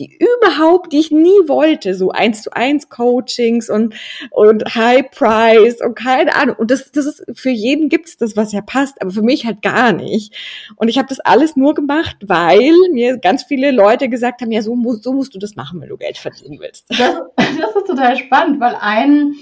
die 0.00 0.18
überhaupt, 0.18 0.92
die 0.92 0.98
ich 0.98 1.10
nie 1.10 1.46
wollte, 1.46 1.94
so 1.94 2.10
eins 2.10 2.42
zu 2.42 2.52
eins 2.52 2.88
Coachings 2.88 3.68
und, 3.68 3.94
und 4.30 4.74
High 4.74 5.10
Price 5.10 5.80
und 5.82 5.94
keine 5.94 6.34
Ahnung. 6.34 6.56
Und 6.56 6.70
das, 6.70 6.90
das 6.90 7.06
ist, 7.06 7.24
für 7.34 7.50
jeden 7.50 7.88
gibt's 7.88 8.16
das, 8.16 8.36
was 8.36 8.52
ja 8.52 8.62
passt, 8.62 9.00
aber 9.00 9.10
für 9.10 9.22
mich 9.22 9.44
halt 9.44 9.62
gar 9.62 9.92
nicht. 9.92 10.34
Und 10.76 10.88
ich 10.88 10.98
habe 10.98 11.08
das 11.08 11.20
alles 11.20 11.54
nur 11.54 11.74
gemacht, 11.74 12.16
weil 12.22 12.72
mir 12.92 13.18
ganz 13.18 13.44
viele 13.44 13.70
Leute 13.70 14.08
gesagt 14.08 14.40
haben, 14.40 14.50
ja, 14.50 14.62
so, 14.62 14.74
musst, 14.74 15.02
so 15.02 15.12
musst 15.12 15.34
du 15.34 15.38
das 15.38 15.54
machen, 15.54 15.80
wenn 15.80 15.90
du 15.90 15.98
Geld 15.98 16.16
verdienen 16.16 16.58
willst. 16.58 16.86
Das, 16.88 17.20
das 17.36 17.76
ist 17.76 17.86
total 17.86 18.16
spannend, 18.16 18.58
weil 18.60 18.76
ein, 18.80 19.34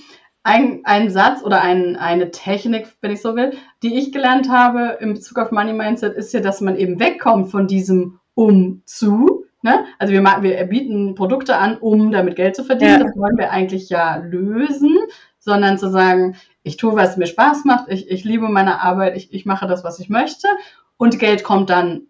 ein, 0.43 0.81
ein 0.85 1.11
Satz 1.11 1.43
oder 1.45 1.63
ein, 1.63 1.97
eine 1.97 2.33
Technik, 2.33 2.89
wenn 3.01 3.13
ich 3.13 3.21
so 3.21 3.37
will, 3.37 3.53
die 3.83 3.97
ich 3.97 4.13
gelernt 4.13 4.49
habe 4.49 4.99
in 5.01 5.15
Bezug 5.15 5.39
auf 5.39 5.53
Money 5.53 5.73
Mindset, 5.73 6.17
ist 6.17 6.35
ja, 6.35 6.41
dass 6.41 6.61
man 6.61 6.77
eben 6.77 6.99
wegkommt 6.99 7.51
von 7.51 7.69
diesem 7.69 8.19
um 8.35 8.83
zu, 8.87 9.47
Ne? 9.63 9.85
Also 9.99 10.13
wir, 10.13 10.23
wir 10.23 10.65
bieten 10.65 11.15
Produkte 11.15 11.57
an, 11.57 11.79
um 11.79 12.13
damit 12.13 12.37
Geld 12.37 12.55
zu 12.55 12.65
verdienen. 12.65 13.01
Ja. 13.01 13.05
Das 13.05 13.17
wollen 13.17 13.37
wir 13.37 13.51
eigentlich 13.51 13.89
ja 13.89 14.17
lösen, 14.17 14.97
sondern 15.39 15.79
zu 15.79 15.91
sagen, 15.91 16.37
ich 16.63 16.77
tue, 16.77 16.95
was 16.95 17.17
mir 17.17 17.27
Spaß 17.27 17.65
macht, 17.65 17.89
ich, 17.89 18.11
ich 18.11 18.25
liebe 18.25 18.49
meine 18.49 18.81
Arbeit, 18.83 19.17
ich, 19.17 19.33
ich 19.33 19.47
mache 19.47 19.67
das, 19.67 19.83
was 19.83 19.99
ich 19.99 20.09
möchte 20.09 20.49
und 20.97 21.19
Geld 21.19 21.43
kommt 21.43 21.71
dann 21.71 22.03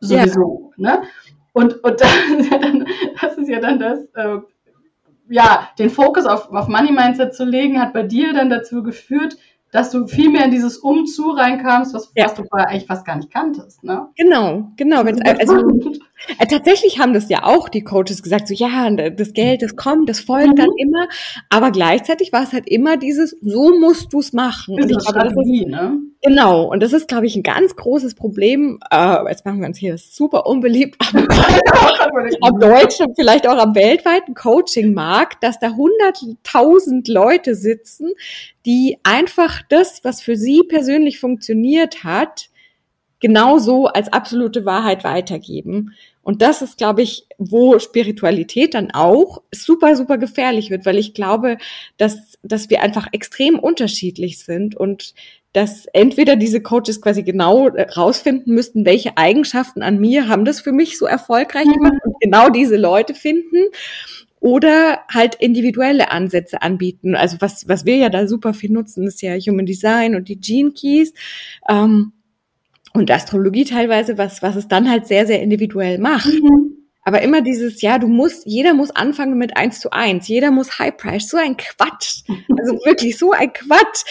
sowieso. 0.00 0.72
Ja. 0.76 0.96
Ne? 0.96 1.02
Und, 1.52 1.82
und 1.82 2.00
das 3.20 3.38
ist 3.38 3.48
ja 3.48 3.60
dann 3.60 3.78
das, 3.78 4.04
äh, 4.14 4.38
ja, 5.28 5.68
den 5.78 5.90
Fokus 5.90 6.26
auf, 6.26 6.50
auf 6.50 6.68
Money 6.68 6.92
Mindset 6.92 7.34
zu 7.34 7.44
legen, 7.44 7.80
hat 7.80 7.92
bei 7.92 8.02
dir 8.02 8.32
dann 8.32 8.50
dazu 8.50 8.82
geführt, 8.82 9.36
dass 9.70 9.90
du 9.90 10.06
viel 10.06 10.30
mehr 10.30 10.44
in 10.44 10.50
dieses 10.50 10.78
Umzu 10.78 11.30
reinkamst, 11.30 11.94
was, 11.94 12.12
ja. 12.14 12.24
was 12.24 12.34
du 12.34 12.44
vorher 12.44 12.68
eigentlich 12.68 12.86
fast 12.86 13.04
gar 13.04 13.16
nicht 13.16 13.30
kanntest. 13.30 13.84
Ne? 13.84 14.08
Genau, 14.16 14.70
genau. 14.76 15.02
Also, 15.02 15.20
äh, 15.20 15.98
tatsächlich 16.48 16.98
haben 16.98 17.12
das 17.12 17.28
ja 17.28 17.44
auch 17.44 17.68
die 17.68 17.82
Coaches 17.82 18.22
gesagt, 18.22 18.48
so 18.48 18.54
ja, 18.54 18.90
das 18.90 19.32
Geld, 19.32 19.62
das 19.62 19.76
kommt, 19.76 20.08
das 20.08 20.20
folgt 20.20 20.50
mhm. 20.50 20.56
dann 20.56 20.70
immer. 20.76 21.08
Aber 21.48 21.70
gleichzeitig 21.70 22.32
war 22.32 22.42
es 22.42 22.52
halt 22.52 22.68
immer 22.68 22.96
dieses, 22.96 23.36
so 23.40 23.78
musst 23.78 24.12
du 24.12 24.20
es 24.20 24.32
machen. 24.32 24.76
Das 24.76 24.90
ist 24.90 25.08
Strategie, 25.08 25.66
ne? 25.66 25.98
Genau, 26.22 26.64
und 26.64 26.82
das 26.82 26.92
ist, 26.92 27.06
glaube 27.06 27.26
ich, 27.26 27.36
ein 27.36 27.44
ganz 27.44 27.76
großes 27.76 28.16
Problem. 28.16 28.80
Äh, 28.90 29.28
jetzt 29.28 29.44
machen 29.44 29.60
wir 29.60 29.68
uns 29.68 29.78
hier 29.78 29.96
super 29.98 30.46
unbeliebt 30.46 30.96
am, 31.14 31.28
am 32.40 32.60
deutschen, 32.60 33.14
vielleicht 33.14 33.46
auch 33.46 33.56
am 33.56 33.76
weltweiten 33.76 34.34
Coaching-Markt, 34.34 35.44
dass 35.44 35.60
da 35.60 35.74
hunderttausend 35.74 37.06
Leute 37.06 37.54
sitzen, 37.54 38.10
die 38.66 38.98
einfach 39.04 39.62
das, 39.68 40.02
was 40.02 40.20
für 40.20 40.36
sie 40.36 40.62
persönlich 40.68 41.20
funktioniert 41.20 42.02
hat, 42.02 42.50
genauso 43.20 43.86
als 43.86 44.12
absolute 44.12 44.64
Wahrheit 44.64 45.04
weitergeben. 45.04 45.94
Und 46.22 46.42
das 46.42 46.60
ist, 46.60 46.76
glaube 46.76 47.02
ich, 47.02 47.26
wo 47.38 47.78
Spiritualität 47.78 48.74
dann 48.74 48.90
auch 48.90 49.42
super, 49.50 49.96
super 49.96 50.18
gefährlich 50.18 50.70
wird, 50.70 50.84
weil 50.84 50.98
ich 50.98 51.14
glaube, 51.14 51.56
dass, 51.96 52.38
dass 52.42 52.68
wir 52.68 52.82
einfach 52.82 53.08
extrem 53.12 53.58
unterschiedlich 53.58 54.44
sind 54.44 54.76
und 54.76 55.14
dass 55.54 55.86
entweder 55.94 56.36
diese 56.36 56.60
Coaches 56.60 57.00
quasi 57.00 57.22
genau 57.22 57.68
rausfinden 57.68 58.54
müssten, 58.54 58.84
welche 58.84 59.16
Eigenschaften 59.16 59.82
an 59.82 59.98
mir 59.98 60.28
haben 60.28 60.44
das 60.44 60.60
für 60.60 60.72
mich 60.72 60.98
so 60.98 61.06
erfolgreich 61.06 61.66
mhm. 61.66 61.72
gemacht 61.72 62.00
und 62.04 62.20
genau 62.20 62.50
diese 62.50 62.76
Leute 62.76 63.14
finden 63.14 63.64
oder 64.40 65.00
halt 65.12 65.34
individuelle 65.36 66.10
Ansätze 66.10 66.62
anbieten. 66.62 67.16
Also 67.16 67.38
was, 67.40 67.68
was 67.68 67.86
wir 67.86 67.96
ja 67.96 68.08
da 68.08 68.28
super 68.28 68.54
viel 68.54 68.70
nutzen, 68.70 69.06
ist 69.06 69.22
ja 69.22 69.34
Human 69.34 69.66
Design 69.66 70.14
und 70.14 70.28
die 70.28 70.38
Gene 70.38 70.72
Keys. 70.72 71.12
Ähm, 71.68 72.12
und 72.94 73.10
Astrologie 73.10 73.64
teilweise, 73.64 74.18
was, 74.18 74.42
was 74.42 74.56
es 74.56 74.68
dann 74.68 74.90
halt 74.90 75.06
sehr, 75.06 75.26
sehr 75.26 75.42
individuell 75.42 75.98
macht. 75.98 76.32
Mhm. 76.32 76.78
Aber 77.08 77.22
immer 77.22 77.40
dieses, 77.40 77.80
ja, 77.80 77.98
du 77.98 78.06
musst, 78.06 78.44
jeder 78.44 78.74
muss 78.74 78.90
anfangen 78.90 79.38
mit 79.38 79.56
eins 79.56 79.80
zu 79.80 79.92
eins, 79.92 80.28
jeder 80.28 80.50
muss 80.50 80.78
High 80.78 80.94
Price, 80.94 81.30
so 81.30 81.38
ein 81.38 81.56
Quatsch. 81.56 82.24
Also 82.28 82.74
wirklich 82.84 83.16
so 83.16 83.32
ein 83.32 83.50
Quatsch. 83.50 84.04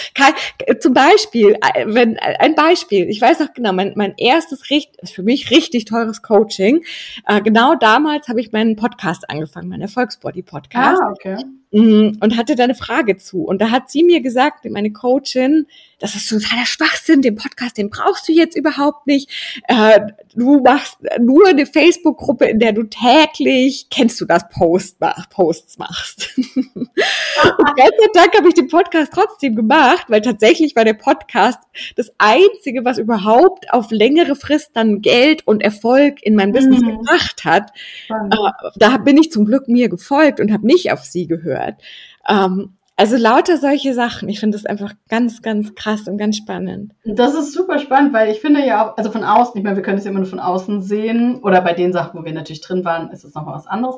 Zum 0.80 0.96
Beispiel, 0.96 1.58
äh, 1.62 1.86
wenn, 1.86 2.16
äh, 2.16 2.38
ein 2.40 2.56
Beispiel, 2.56 3.08
ich 3.08 3.22
weiß 3.22 3.40
noch 3.40 3.54
genau, 3.54 3.72
mein, 3.72 3.94
mein 3.96 4.16
erstes, 4.18 4.64
ist 4.72 5.14
für 5.14 5.22
mich 5.22 5.52
richtig 5.52 5.86
teures 5.86 6.24
Coaching. 6.24 6.84
Äh, 7.28 7.44
genau 7.44 7.76
damals 7.76 8.30
habe 8.30 8.42
ich 8.42 8.52
meinen 8.52 8.76
Podcast 8.76 9.30
angefangen, 9.30 9.70
meinen 9.70 9.84
Erfolgsbody-Podcast. 9.84 11.00
Ah, 11.00 11.12
okay. 11.12 11.38
Mhm, 11.72 12.18
und 12.22 12.38
hatte 12.38 12.56
da 12.56 12.64
eine 12.64 12.76
Frage 12.76 13.18
zu. 13.18 13.44
Und 13.44 13.62
da 13.62 13.72
hat 13.72 13.92
sie 13.92 14.04
mir 14.04 14.22
gesagt, 14.22 14.64
meine 14.70 14.92
Coachin, 14.92 15.68
das 16.00 16.16
ist 16.16 16.30
totaler 16.30 16.66
Schwachsinn, 16.66 17.22
den 17.22 17.36
Podcast, 17.36 17.78
den 17.78 17.90
brauchst 17.90 18.28
du 18.30 18.32
jetzt 18.32 18.56
überhaupt 18.56 19.06
nicht. 19.06 19.30
Äh, 19.68 20.00
du 20.34 20.62
machst 20.62 20.98
nur 21.20 21.48
eine 21.48 21.66
Facebook-Gruppe, 21.66 22.46
in 22.46 22.60
der 22.60 22.72
du 22.72 22.84
täglich, 22.84 23.88
kennst 23.90 24.22
du 24.22 24.26
das, 24.26 24.48
Post, 24.48 24.98
Posts 25.32 25.78
machst. 25.78 26.38
und 26.38 26.56
Gott 26.96 27.94
sei 28.00 28.08
Dank 28.14 28.38
habe 28.38 28.48
ich 28.48 28.54
den 28.54 28.70
Podcast 28.70 29.12
trotzdem 29.14 29.56
gemacht, 29.56 30.06
weil 30.08 30.22
tatsächlich 30.22 30.76
war 30.76 30.86
der 30.86 30.94
Podcast 30.94 31.60
das 31.98 32.14
Einzige, 32.18 32.86
was 32.86 32.98
überhaupt 32.98 33.74
auf 33.74 33.92
längere 33.92 34.36
Frist 34.36 34.70
dann 34.74 35.02
Geld 35.02 35.46
und 35.46 35.62
Erfolg 35.62 36.24
in 36.24 36.36
mein 36.36 36.54
Business 36.54 36.82
mhm. 36.82 37.00
gebracht 37.00 37.44
hat. 37.44 37.72
Äh, 38.08 38.70
da 38.78 38.98
bin 38.98 39.18
ich 39.18 39.32
zum 39.32 39.46
Glück 39.46 39.68
mir 39.68 39.90
gefolgt 39.90 40.40
und 40.40 40.54
habe 40.54 40.66
nicht 40.66 40.92
auf 40.94 41.04
sie 41.04 41.28
gehört 41.28 41.57
gehört. 41.58 41.82
Ähm, 42.28 42.78
also 43.00 43.16
lauter 43.16 43.58
solche 43.58 43.94
Sachen. 43.94 44.28
Ich 44.28 44.40
finde 44.40 44.58
das 44.58 44.66
einfach 44.66 44.92
ganz, 45.08 45.44
ganz 45.44 45.76
krass 45.76 46.08
und 46.08 46.18
ganz 46.18 46.38
spannend. 46.38 46.94
Das 47.06 47.36
ist 47.36 47.54
super 47.54 47.78
spannend, 47.78 48.12
weil 48.12 48.32
ich 48.32 48.42
finde 48.42 48.66
ja 48.66 48.88
auch, 48.90 48.98
also 48.98 49.12
von 49.12 49.24
außen, 49.24 49.56
ich 49.56 49.64
meine, 49.64 49.76
wir 49.76 49.84
können 49.84 50.00
es 50.00 50.04
ja 50.04 50.10
immer 50.10 50.20
nur 50.20 50.28
von 50.28 50.40
außen 50.40 50.82
sehen 50.82 51.40
oder 51.44 51.62
bei 51.62 51.74
den 51.74 51.94
Sachen, 51.94 52.20
wo 52.20 52.26
wir 52.26 52.34
natürlich 52.34 52.62
drin 52.62 52.84
waren, 52.84 53.12
ist 53.12 53.24
es 53.24 53.36
nochmal 53.36 53.54
was 53.54 53.68
anderes. 53.68 53.98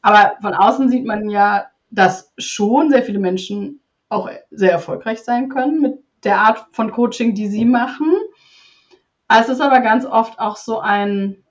Aber 0.00 0.34
von 0.40 0.54
außen 0.54 0.88
sieht 0.88 1.04
man 1.04 1.28
ja, 1.28 1.66
dass 1.90 2.32
schon 2.38 2.90
sehr 2.90 3.02
viele 3.02 3.18
Menschen 3.18 3.80
auch 4.08 4.30
sehr 4.52 4.70
erfolgreich 4.70 5.22
sein 5.22 5.48
können 5.48 5.80
mit 5.80 5.98
der 6.22 6.38
Art 6.38 6.66
von 6.70 6.92
Coaching, 6.92 7.34
die 7.34 7.48
sie 7.48 7.64
machen. 7.64 8.12
Es 9.28 9.48
ist 9.48 9.60
aber 9.60 9.80
ganz 9.80 10.06
oft 10.06 10.38
auch 10.38 10.56
so 10.56 10.78
ein, 10.78 11.42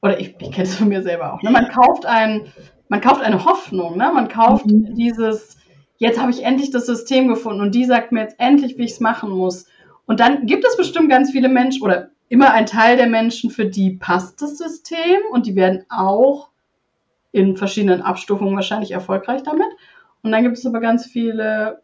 oder 0.00 0.20
ich, 0.20 0.36
ich 0.38 0.52
kenne 0.52 0.68
es 0.68 0.76
von 0.76 0.88
mir 0.88 1.02
selber 1.02 1.34
auch, 1.34 1.42
ne? 1.42 1.50
man 1.50 1.68
kauft 1.68 2.06
ein 2.06 2.52
man 2.92 3.00
kauft 3.00 3.22
eine 3.22 3.46
Hoffnung, 3.46 3.96
ne? 3.96 4.10
Man 4.12 4.28
kauft 4.28 4.66
mhm. 4.66 4.94
dieses, 4.94 5.56
jetzt 5.96 6.20
habe 6.20 6.30
ich 6.30 6.44
endlich 6.44 6.72
das 6.72 6.84
System 6.84 7.26
gefunden 7.26 7.62
und 7.62 7.74
die 7.74 7.86
sagt 7.86 8.12
mir 8.12 8.20
jetzt 8.20 8.38
endlich, 8.38 8.76
wie 8.76 8.84
ich 8.84 8.90
es 8.90 9.00
machen 9.00 9.30
muss. 9.30 9.64
Und 10.04 10.20
dann 10.20 10.44
gibt 10.44 10.66
es 10.66 10.76
bestimmt 10.76 11.08
ganz 11.08 11.30
viele 11.30 11.48
Menschen 11.48 11.82
oder 11.84 12.10
immer 12.28 12.52
ein 12.52 12.66
Teil 12.66 12.98
der 12.98 13.06
Menschen, 13.06 13.48
für 13.48 13.64
die 13.64 13.92
passt 13.92 14.42
das 14.42 14.58
System 14.58 15.22
und 15.30 15.46
die 15.46 15.56
werden 15.56 15.86
auch 15.88 16.50
in 17.30 17.56
verschiedenen 17.56 18.02
Abstufungen 18.02 18.56
wahrscheinlich 18.56 18.90
erfolgreich 18.90 19.42
damit. 19.42 19.68
Und 20.22 20.32
dann 20.32 20.42
gibt 20.42 20.58
es 20.58 20.66
aber 20.66 20.80
ganz 20.80 21.06
viele, 21.06 21.80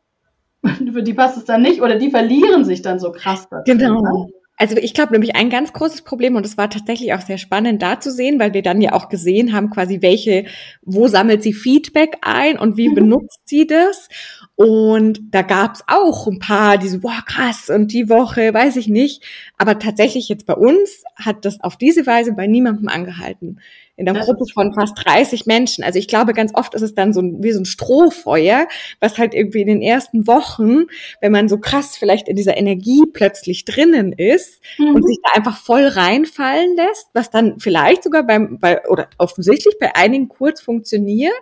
für 0.62 1.02
die 1.02 1.14
passt 1.14 1.38
es 1.38 1.46
dann 1.46 1.62
nicht 1.62 1.80
oder 1.80 1.96
die 1.96 2.10
verlieren 2.10 2.66
sich 2.66 2.82
dann 2.82 3.00
so 3.00 3.12
krass. 3.12 3.48
Dazu, 3.48 3.62
genau. 3.64 4.26
Ne? 4.26 4.32
Also 4.60 4.76
ich 4.76 4.92
glaube 4.92 5.12
nämlich 5.12 5.36
ein 5.36 5.50
ganz 5.50 5.72
großes 5.72 6.02
Problem 6.02 6.34
und 6.34 6.44
es 6.44 6.58
war 6.58 6.68
tatsächlich 6.68 7.14
auch 7.14 7.20
sehr 7.20 7.38
spannend 7.38 7.80
da 7.80 8.00
zu 8.00 8.10
sehen, 8.10 8.40
weil 8.40 8.54
wir 8.54 8.62
dann 8.62 8.80
ja 8.80 8.92
auch 8.92 9.08
gesehen 9.08 9.52
haben, 9.52 9.70
quasi 9.70 10.02
welche, 10.02 10.46
wo 10.82 11.06
sammelt 11.06 11.44
sie 11.44 11.52
Feedback 11.52 12.18
ein 12.22 12.58
und 12.58 12.76
wie 12.76 12.88
mhm. 12.88 12.94
benutzt 12.96 13.40
sie 13.44 13.68
das. 13.68 14.08
Und 14.56 15.20
da 15.30 15.42
gab's 15.42 15.84
auch 15.86 16.26
ein 16.26 16.40
paar, 16.40 16.76
die 16.76 16.88
so, 16.88 16.98
boah, 16.98 17.22
krass, 17.24 17.70
und 17.70 17.92
die 17.92 18.08
Woche, 18.08 18.52
weiß 18.52 18.74
ich 18.74 18.88
nicht. 18.88 19.22
Aber 19.56 19.78
tatsächlich 19.78 20.28
jetzt 20.28 20.46
bei 20.46 20.54
uns 20.54 21.04
hat 21.14 21.44
das 21.44 21.60
auf 21.60 21.76
diese 21.76 22.04
Weise 22.06 22.32
bei 22.32 22.48
niemandem 22.48 22.88
angehalten 22.88 23.60
in 23.98 24.08
einer 24.08 24.20
Gruppe 24.20 24.44
von 24.54 24.72
fast 24.72 24.94
30 25.04 25.46
Menschen. 25.46 25.82
Also 25.82 25.98
ich 25.98 26.06
glaube, 26.06 26.32
ganz 26.32 26.52
oft 26.54 26.72
ist 26.74 26.82
es 26.82 26.94
dann 26.94 27.12
so 27.12 27.20
ein, 27.20 27.42
wie 27.42 27.50
so 27.50 27.60
ein 27.60 27.64
Strohfeuer, 27.64 28.68
was 29.00 29.18
halt 29.18 29.34
irgendwie 29.34 29.60
in 29.60 29.66
den 29.66 29.82
ersten 29.82 30.28
Wochen, 30.28 30.84
wenn 31.20 31.32
man 31.32 31.48
so 31.48 31.58
krass 31.58 31.96
vielleicht 31.96 32.28
in 32.28 32.36
dieser 32.36 32.56
Energie 32.56 33.02
plötzlich 33.12 33.64
drinnen 33.64 34.12
ist 34.12 34.62
mhm. 34.78 34.94
und 34.94 35.06
sich 35.06 35.18
da 35.24 35.36
einfach 35.36 35.58
voll 35.58 35.84
reinfallen 35.84 36.76
lässt, 36.76 37.08
was 37.12 37.30
dann 37.30 37.58
vielleicht 37.58 38.04
sogar 38.04 38.22
beim, 38.22 38.60
bei, 38.60 38.86
oder 38.86 39.08
offensichtlich 39.18 39.76
bei 39.80 39.96
einigen 39.96 40.28
kurz 40.28 40.60
funktioniert. 40.60 41.34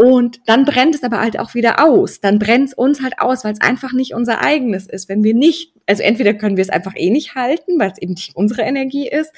Und 0.00 0.40
dann 0.46 0.64
brennt 0.64 0.94
es 0.94 1.02
aber 1.02 1.20
halt 1.20 1.38
auch 1.38 1.52
wieder 1.52 1.84
aus. 1.84 2.22
Dann 2.22 2.38
brennt 2.38 2.68
es 2.68 2.72
uns 2.72 3.02
halt 3.02 3.18
aus, 3.18 3.44
weil 3.44 3.52
es 3.52 3.60
einfach 3.60 3.92
nicht 3.92 4.14
unser 4.14 4.40
eigenes 4.42 4.86
ist. 4.86 5.10
Wenn 5.10 5.22
wir 5.22 5.34
nicht, 5.34 5.74
also 5.84 6.02
entweder 6.02 6.32
können 6.32 6.56
wir 6.56 6.62
es 6.62 6.70
einfach 6.70 6.94
eh 6.96 7.10
nicht 7.10 7.34
halten, 7.34 7.78
weil 7.78 7.90
es 7.90 8.00
eben 8.00 8.14
nicht 8.14 8.34
unsere 8.34 8.62
Energie 8.62 9.06
ist, 9.06 9.30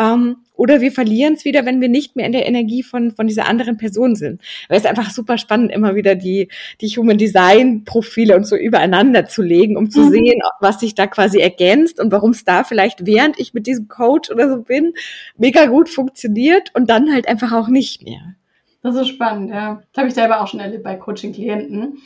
ähm, 0.00 0.38
oder 0.56 0.80
wir 0.80 0.90
verlieren 0.90 1.34
es 1.34 1.44
wieder, 1.44 1.64
wenn 1.64 1.80
wir 1.80 1.88
nicht 1.88 2.16
mehr 2.16 2.26
in 2.26 2.32
der 2.32 2.48
Energie 2.48 2.82
von, 2.82 3.12
von 3.12 3.28
dieser 3.28 3.46
anderen 3.46 3.76
Person 3.76 4.16
sind. 4.16 4.40
Weil 4.66 4.78
es 4.78 4.82
ist 4.82 4.90
einfach 4.90 5.12
super 5.12 5.38
spannend, 5.38 5.70
immer 5.70 5.94
wieder 5.94 6.16
die, 6.16 6.48
die 6.80 6.88
Human 6.88 7.16
Design 7.16 7.84
Profile 7.84 8.34
und 8.34 8.48
so 8.48 8.56
übereinander 8.56 9.26
zu 9.26 9.42
legen, 9.42 9.76
um 9.76 9.90
zu 9.90 10.00
mhm. 10.00 10.10
sehen, 10.10 10.40
was 10.58 10.80
sich 10.80 10.96
da 10.96 11.06
quasi 11.06 11.38
ergänzt 11.38 12.00
und 12.00 12.10
warum 12.10 12.32
es 12.32 12.44
da 12.44 12.64
vielleicht, 12.64 13.06
während 13.06 13.38
ich 13.38 13.54
mit 13.54 13.68
diesem 13.68 13.86
Coach 13.86 14.28
oder 14.28 14.48
so 14.48 14.62
bin, 14.62 14.92
mega 15.38 15.66
gut 15.66 15.88
funktioniert 15.88 16.74
und 16.74 16.90
dann 16.90 17.12
halt 17.12 17.28
einfach 17.28 17.52
auch 17.52 17.68
nicht 17.68 18.02
mehr. 18.02 18.34
Das 18.82 18.96
ist 18.96 19.08
spannend, 19.08 19.50
ja. 19.50 19.82
Das 19.92 19.98
habe 19.98 20.08
ich 20.08 20.14
selber 20.14 20.40
auch 20.40 20.46
schon 20.46 20.60
erlebt 20.60 20.84
bei 20.84 20.96
Coaching-Klienten. 20.96 21.98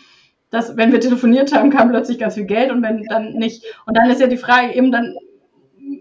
Dass, 0.51 0.77
wenn 0.77 0.93
wir 0.93 1.01
telefoniert 1.01 1.53
haben, 1.53 1.71
kam 1.71 1.89
plötzlich 1.89 2.19
ganz 2.19 2.35
viel 2.35 2.45
Geld 2.45 2.71
und 2.71 2.83
wenn 2.83 3.05
dann 3.05 3.35
nicht. 3.35 3.65
Und 3.87 3.97
dann 3.97 4.11
ist 4.11 4.21
ja 4.21 4.27
die 4.27 4.37
Frage 4.37 4.75
eben 4.75 4.93
dann, 4.93 5.17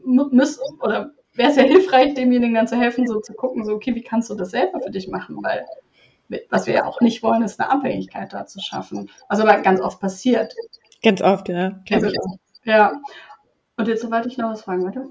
müssen, 0.06 0.62
oder 0.82 1.12
wäre 1.34 1.50
es 1.50 1.56
ja 1.56 1.64
hilfreich, 1.64 2.14
demjenigen 2.14 2.56
dann 2.56 2.68
zu 2.68 2.78
helfen, 2.78 3.08
so 3.08 3.20
zu 3.20 3.34
gucken, 3.34 3.66
so, 3.66 3.74
okay, 3.74 3.96
wie 3.96 4.04
kannst 4.04 4.30
du 4.30 4.36
das 4.36 4.52
selber 4.52 4.80
für 4.82 4.92
dich 4.92 5.08
machen? 5.08 5.38
Weil, 5.42 5.66
was 6.50 6.68
wir 6.68 6.74
ja 6.74 6.86
auch 6.86 7.02
nicht 7.02 7.24
wollen, 7.24 7.44
ist 7.44 7.60
eine 7.60 7.70
Abhängigkeit 7.70 8.34
da 8.34 8.46
zu 8.46 8.60
schaffen. 8.60 9.10
Was 9.30 9.40
aber 9.40 9.62
ganz 9.62 9.82
oft 9.82 10.00
passiert. 10.00 10.54
Ganz 11.04 11.22
oft, 11.22 11.50
ja. 11.50 11.80
Also, 11.92 12.10
ja. 12.64 12.94
Und 13.76 13.88
jetzt 13.88 14.10
wollte 14.10 14.30
ich 14.30 14.38
noch 14.38 14.52
was 14.52 14.62
fragen, 14.62 14.84
warte. 14.84 15.06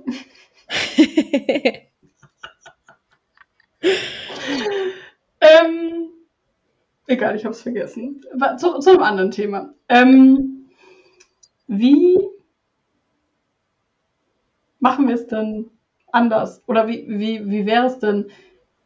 Ähm, 5.60 6.10
egal, 7.06 7.36
ich 7.36 7.44
habe 7.44 7.54
es 7.54 7.62
vergessen. 7.62 8.24
Zu, 8.58 8.78
zu, 8.78 8.90
einem 8.90 9.02
anderen 9.02 9.30
Thema. 9.30 9.74
Ähm, 9.88 10.70
wie 11.66 12.18
machen 14.78 15.08
wir 15.08 15.14
es 15.14 15.26
denn 15.26 15.70
anders? 16.10 16.62
Oder 16.66 16.88
wie, 16.88 17.06
wie, 17.08 17.50
wie 17.50 17.66
wäre 17.66 17.86
es 17.86 17.98
denn 17.98 18.30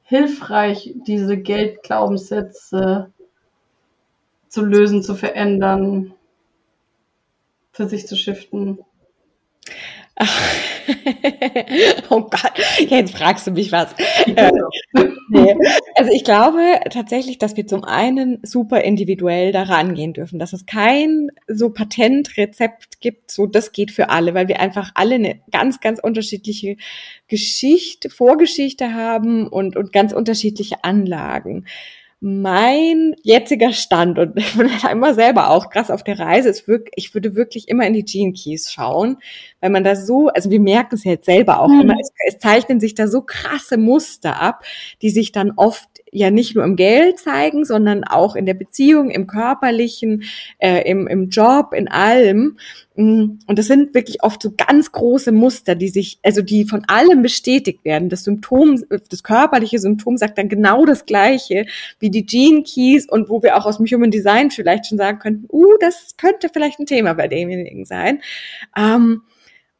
hilfreich, 0.03 0.95
diese 1.07 1.37
Geldglaubenssätze 1.37 3.13
zu 4.49 4.65
lösen, 4.65 5.03
zu 5.03 5.15
verändern? 5.15 6.15
für 7.77 7.89
sich 7.89 8.07
zu 8.07 8.17
shiften? 8.17 8.79
oh 12.09 12.23
Gott, 12.23 12.53
jetzt 12.79 13.15
fragst 13.15 13.47
du 13.47 13.51
mich 13.51 13.71
was. 13.71 13.93
Äh, 14.25 14.51
Also 15.95 16.13
ich 16.13 16.25
glaube 16.25 16.81
tatsächlich, 16.91 17.39
dass 17.39 17.57
wir 17.57 17.67
zum 17.67 17.85
einen 17.85 18.39
super 18.43 18.83
individuell 18.83 19.53
da 19.53 19.63
rangehen 19.63 20.13
dürfen, 20.13 20.39
dass 20.39 20.53
es 20.53 20.67
kein 20.67 21.31
so 21.47 21.71
Patentrezept 21.71 23.01
gibt, 23.01 23.31
so 23.31 23.47
das 23.47 23.73
geht 23.73 23.91
für 23.91 24.11
alle, 24.11 24.35
weil 24.35 24.49
wir 24.49 24.61
einfach 24.61 24.91
alle 24.95 25.15
eine 25.15 25.41
ganz, 25.51 25.81
ganz 25.81 25.99
unterschiedliche 25.99 26.77
Geschichte, 27.29 28.11
Vorgeschichte 28.11 28.95
haben 28.95 29.49
und, 29.49 29.77
und 29.77 29.93
ganz 29.93 30.13
unterschiedliche 30.13 30.85
Anlagen 30.85 31.67
mein 32.21 33.15
jetziger 33.23 33.73
Stand 33.73 34.19
und 34.19 34.33
ich 34.37 34.57
bin 34.57 34.71
halt 34.83 34.93
immer 34.93 35.15
selber 35.15 35.51
auch 35.51 35.71
krass 35.71 35.91
auf 35.91 36.03
der 36.03 36.19
Reise 36.19 36.49
ist 36.49 36.67
wirklich, 36.67 36.93
ich 36.97 37.15
würde 37.15 37.35
wirklich 37.35 37.69
immer 37.69 37.87
in 37.87 37.93
die 37.93 38.05
Gene 38.05 38.33
Keys 38.33 38.73
schauen, 38.73 39.19
weil 39.61 39.71
man 39.71 39.85
da 39.85 39.97
so, 39.97 40.29
also 40.29 40.51
wir 40.51 40.61
merken 40.61 40.95
es 40.95 41.05
jetzt 41.05 41.27
selber 41.27 41.61
auch 41.61 41.69
mhm. 41.69 41.83
immer, 41.83 41.95
es, 42.01 42.11
es 42.27 42.39
zeichnen 42.39 42.81
sich 42.81 42.95
da 42.95 43.07
so 43.07 43.23
krasse 43.23 43.77
Muster 43.77 44.41
ab, 44.41 44.65
die 45.03 45.11
sich 45.11 45.33
dann 45.33 45.53
oft 45.57 45.89
ja 46.17 46.31
nicht 46.31 46.55
nur 46.55 46.65
im 46.65 46.77
Geld 46.77 47.19
zeigen, 47.19 47.65
sondern 47.65 48.03
auch 48.05 48.37
in 48.37 48.47
der 48.47 48.55
Beziehung, 48.55 49.11
im 49.11 49.27
körperlichen, 49.27 50.25
äh, 50.59 50.89
im, 50.91 51.07
im 51.07 51.29
Job, 51.29 51.75
in 51.75 51.89
allem. 51.89 52.57
Mm, 52.95 53.39
und 53.47 53.59
das 53.59 53.67
sind 53.67 53.95
wirklich 53.95 54.23
oft 54.23 54.41
so 54.41 54.53
ganz 54.57 54.93
große 54.93 55.31
Muster, 55.31 55.75
die 55.75 55.89
sich, 55.89 56.19
also 56.23 56.41
die 56.41 56.65
von 56.65 56.85
allem 56.89 57.21
bestätigt 57.21 57.85
werden. 57.85 58.09
Das 58.09 58.25
Symptom, 58.25 58.83
das 58.89 59.23
körperliche 59.23 59.79
Symptom 59.79 60.17
sagt 60.17 60.39
dann 60.39 60.49
genau 60.49 60.87
das 60.87 61.05
Gleiche 61.05 61.67
wie 61.99 62.11
die 62.11 62.25
Gene 62.25 62.63
Keys 62.63 63.07
und 63.07 63.29
wo 63.29 63.43
wir 63.43 63.57
auch 63.57 63.67
aus 63.67 63.77
dem 63.77 63.87
Human 63.87 64.11
Design 64.11 64.51
vielleicht 64.51 64.87
schon 64.87 64.99
sagen 64.99 65.19
könnten, 65.19 65.47
uh, 65.53 65.77
das 65.81 66.17
könnte 66.17 66.49
vielleicht 66.49 66.81
ein 66.81 66.87
Thema 66.87 67.13
bei 67.13 67.29
demjenigen 67.29 67.85
sein. 67.85 68.23
Ähm, 68.75 69.23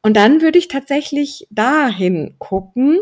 und 0.03 0.15
dann 0.15 0.41
würde 0.41 0.59
ich 0.59 0.67
tatsächlich 0.67 1.47
dahin 1.49 2.35
gucken, 2.37 2.99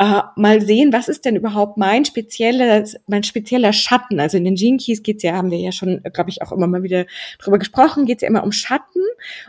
äh, 0.00 0.22
mal 0.34 0.62
sehen, 0.62 0.94
was 0.94 1.08
ist 1.08 1.26
denn 1.26 1.36
überhaupt 1.36 1.76
mein 1.76 2.06
spezieller, 2.06 2.84
mein 3.06 3.22
spezieller 3.22 3.74
Schatten. 3.74 4.18
Also 4.18 4.38
in 4.38 4.44
den 4.44 4.54
Gene 4.54 4.78
Keys 4.78 5.02
geht's 5.02 5.22
ja, 5.22 5.34
haben 5.34 5.50
wir 5.50 5.58
ja 5.58 5.72
schon, 5.72 6.02
glaube 6.14 6.30
ich, 6.30 6.40
auch 6.40 6.52
immer 6.52 6.66
mal 6.66 6.82
wieder 6.82 7.04
drüber 7.38 7.58
gesprochen, 7.58 8.06
geht's 8.06 8.22
ja 8.22 8.28
immer 8.28 8.42
um 8.42 8.50
Schatten. 8.50 9.02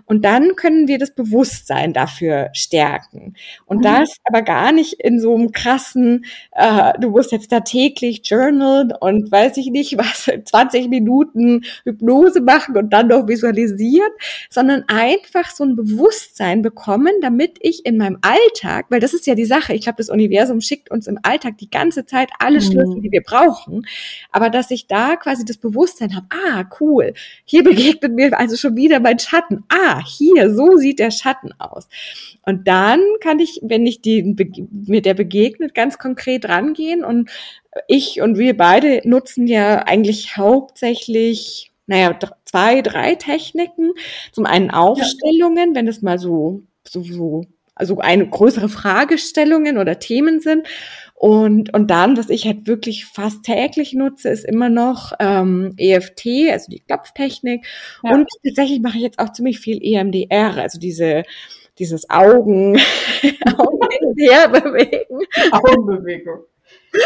Und 0.04 0.26
dann 0.26 0.58
können 0.58 0.90
wir 0.90 1.00
das 1.00 1.16
Bewusstsein 1.16 1.94
dafür 1.94 2.50
stärken. 2.52 3.36
Und 3.66 3.78
mhm. 3.78 3.84
das 3.84 4.18
aber 4.26 4.42
gar 4.42 4.74
nicht 4.74 5.00
in 5.00 5.22
so 5.22 5.34
einem 5.34 5.54
krassen, 5.54 6.26
äh, 6.52 7.00
du 7.00 7.12
musst 7.12 7.32
jetzt 7.32 7.54
da 7.54 7.62
täglich 7.62 8.22
journalen 8.26 8.92
und 9.00 9.32
weiß 9.32 9.56
ich 9.56 9.68
nicht 9.68 9.98
was, 9.98 10.30
20 10.52 10.90
Minuten 10.90 11.62
Hypnose 11.86 12.42
machen 12.42 12.76
und 12.76 12.92
dann 12.92 13.08
noch 13.08 13.30
visualisieren, 13.30 14.12
sondern 14.50 14.84
einfach 14.90 15.50
so 15.50 15.64
ein 15.64 15.78
Bewusstsein 15.78 16.62
bekommen, 16.62 17.14
damit 17.22 17.58
ich 17.62 17.86
in 17.86 17.96
meinem 17.96 18.18
Alltag, 18.20 18.88
weil 18.90 19.00
das 19.00 19.14
ist 19.14 19.28
ja 19.28 19.36
die 19.36 19.46
Sache, 19.46 19.74
ich 19.74 19.84
glaube, 19.84 19.96
das 19.96 20.10
Universum 20.10 20.41
Universum 20.42 20.62
schickt 20.62 20.90
uns 20.90 21.08
im 21.08 21.20
Alltag 21.24 21.58
die 21.58 21.70
ganze 21.70 22.06
Zeit 22.06 22.32
alle 22.40 22.60
mhm. 22.60 22.64
Schlüssel, 22.64 23.02
die 23.02 23.12
wir 23.12 23.22
brauchen. 23.22 23.86
Aber 24.32 24.50
dass 24.50 24.72
ich 24.72 24.88
da 24.88 25.16
quasi 25.16 25.46
das 25.46 25.58
Bewusstsein 25.58 26.16
habe, 26.16 26.28
ah, 26.30 26.66
cool, 26.80 27.14
hier 27.46 27.64
begegnet 27.64 28.14
mir 28.14 28.38
also 28.38 28.56
schon 28.56 28.76
wieder 28.76 29.00
mein 29.00 29.20
Schatten. 29.20 29.64
Ah, 29.70 30.04
hier, 30.06 30.54
so 30.54 30.78
sieht 30.78 31.00
der 31.00 31.12
Schatten 31.12 31.52
aus. 31.60 31.88
Und 32.46 32.68
dann 32.68 33.02
kann 33.22 33.40
ich, 33.40 33.60
wenn 33.64 33.86
ich 33.86 34.02
die, 34.02 34.24
mit 34.88 35.06
der 35.06 35.14
begegnet, 35.14 35.76
ganz 35.76 35.98
konkret 35.98 36.48
rangehen 36.50 37.04
und 37.04 37.30
ich 37.88 38.22
und 38.22 38.38
wir 38.38 38.58
beide 38.58 39.02
nutzen 39.06 39.48
ja 39.48 39.84
eigentlich 39.84 40.36
hauptsächlich, 40.36 41.72
naja, 41.86 42.18
zwei, 42.46 42.82
drei 42.82 43.16
Techniken. 43.16 43.92
Zum 44.32 44.46
einen 44.46 44.72
Aufstellungen, 44.72 45.70
ja. 45.70 45.76
wenn 45.76 45.88
es 45.88 46.02
mal 46.02 46.18
so, 46.18 46.64
so, 46.84 47.04
so 47.04 47.46
also 47.76 48.00
eine 48.00 48.28
größere 48.28 48.70
Fragestellungen 48.70 49.78
oder 49.78 50.00
Themen 50.00 50.40
sind. 50.40 50.68
Und, 51.14 51.74
und 51.74 51.92
dann, 51.92 52.18
was 52.18 52.30
ich 52.30 52.46
halt 52.46 52.68
wirklich 52.68 53.06
fast 53.06 53.44
täglich 53.44 53.94
nutze, 53.94 54.30
ist 54.30 54.44
immer 54.44 54.70
noch 54.70 55.14
ähm, 55.20 55.74
EFT, 55.78 56.50
also 56.52 56.72
die 56.72 56.80
Klopftechnik. 56.80 57.66
Ja. 58.04 58.14
Und 58.14 58.28
tatsächlich 58.44 58.82
mache 58.82 58.98
ich 58.98 59.04
jetzt 59.04 59.20
auch 59.20 59.32
ziemlich 59.32 59.60
viel 59.60 59.80
EMDR, 59.82 60.58
also 60.58 60.80
diese 60.80 61.24
dieses 61.80 62.10
Augen, 62.10 62.78
Augen 63.58 63.80
bewegen. 64.52 65.26
Augenbewegung. 65.52 66.44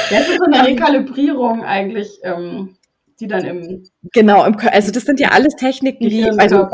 Das 0.09 0.27
ist 0.27 0.37
so 0.37 0.45
eine 0.45 0.67
Rekalibrierung 0.67 1.63
eigentlich 1.63 2.19
ähm, 2.23 2.75
die 3.19 3.27
dann 3.27 3.45
im 3.45 3.83
genau 4.13 4.45
im 4.45 4.57
also 4.59 4.91
das 4.91 5.03
sind 5.03 5.19
ja 5.19 5.29
alles 5.29 5.55
Techniken 5.55 6.09
die 6.09 6.25
also 6.25 6.67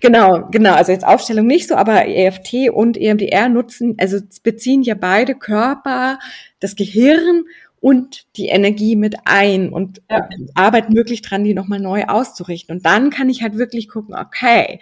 genau 0.00 0.48
genau 0.50 0.74
also 0.74 0.92
jetzt 0.92 1.06
Aufstellung 1.06 1.46
nicht 1.46 1.68
so 1.68 1.74
aber 1.74 2.06
EFT 2.06 2.70
und 2.72 2.96
EMDR 2.96 3.48
nutzen 3.48 3.94
also 3.98 4.18
beziehen 4.42 4.82
ja 4.82 4.94
beide 4.94 5.34
Körper 5.34 6.18
das 6.60 6.76
Gehirn 6.76 7.44
und 7.80 8.26
die 8.36 8.48
Energie 8.48 8.96
mit 8.96 9.16
ein 9.24 9.70
und 9.70 10.02
ja. 10.10 10.28
arbeiten 10.54 10.94
wirklich 10.94 11.22
dran 11.22 11.44
die 11.44 11.54
nochmal 11.54 11.80
neu 11.80 12.04
auszurichten 12.04 12.76
und 12.76 12.84
dann 12.84 13.10
kann 13.10 13.30
ich 13.30 13.42
halt 13.42 13.56
wirklich 13.56 13.88
gucken 13.88 14.14
okay 14.14 14.80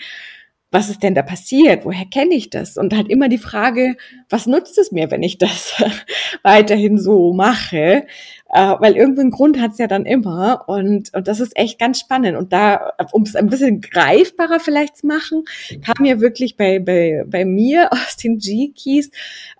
was 0.73 0.89
ist 0.89 1.03
denn 1.03 1.15
da 1.15 1.23
passiert? 1.23 1.85
Woher 1.85 2.07
kenne 2.07 2.35
ich 2.35 2.49
das? 2.49 2.79
Und 2.79 2.97
halt 2.97 3.09
immer 3.09 3.29
die 3.29 3.39
Frage, 3.39 3.95
was 4.31 4.47
nutzt 4.47 4.79
es 4.79 4.91
mir, 4.91 5.11
wenn 5.11 5.23
ich 5.23 5.37
das 5.37 5.75
weiterhin 6.43 6.97
so 6.99 7.35
mache? 7.35 8.07
Äh, 8.55 8.75
weil 8.81 8.97
irgendeinen 8.97 9.31
Grund 9.31 9.59
hat 9.59 9.73
es 9.73 9.79
ja 9.79 9.87
dann 9.87 10.05
immer. 10.05 10.69
Und, 10.69 11.13
und 11.15 11.27
das 11.27 11.41
ist 11.41 11.57
echt 11.57 11.79
ganz 11.79 11.99
spannend. 11.99 12.37
Und 12.37 12.53
da, 12.53 12.93
um 13.13 13.23
es 13.23 13.35
ein 13.35 13.49
bisschen 13.49 13.81
greifbarer 13.81 14.61
vielleicht 14.61 14.99
zu 14.99 15.07
machen, 15.07 15.45
kam 15.83 16.05
ja 16.05 16.21
wirklich 16.21 16.59
bei, 16.59 16.79
bei, 16.79 17.25
bei 17.27 17.47
mir 17.47 17.89
aus 17.93 18.19
den 18.19 18.39
G-Keys, 18.39 19.11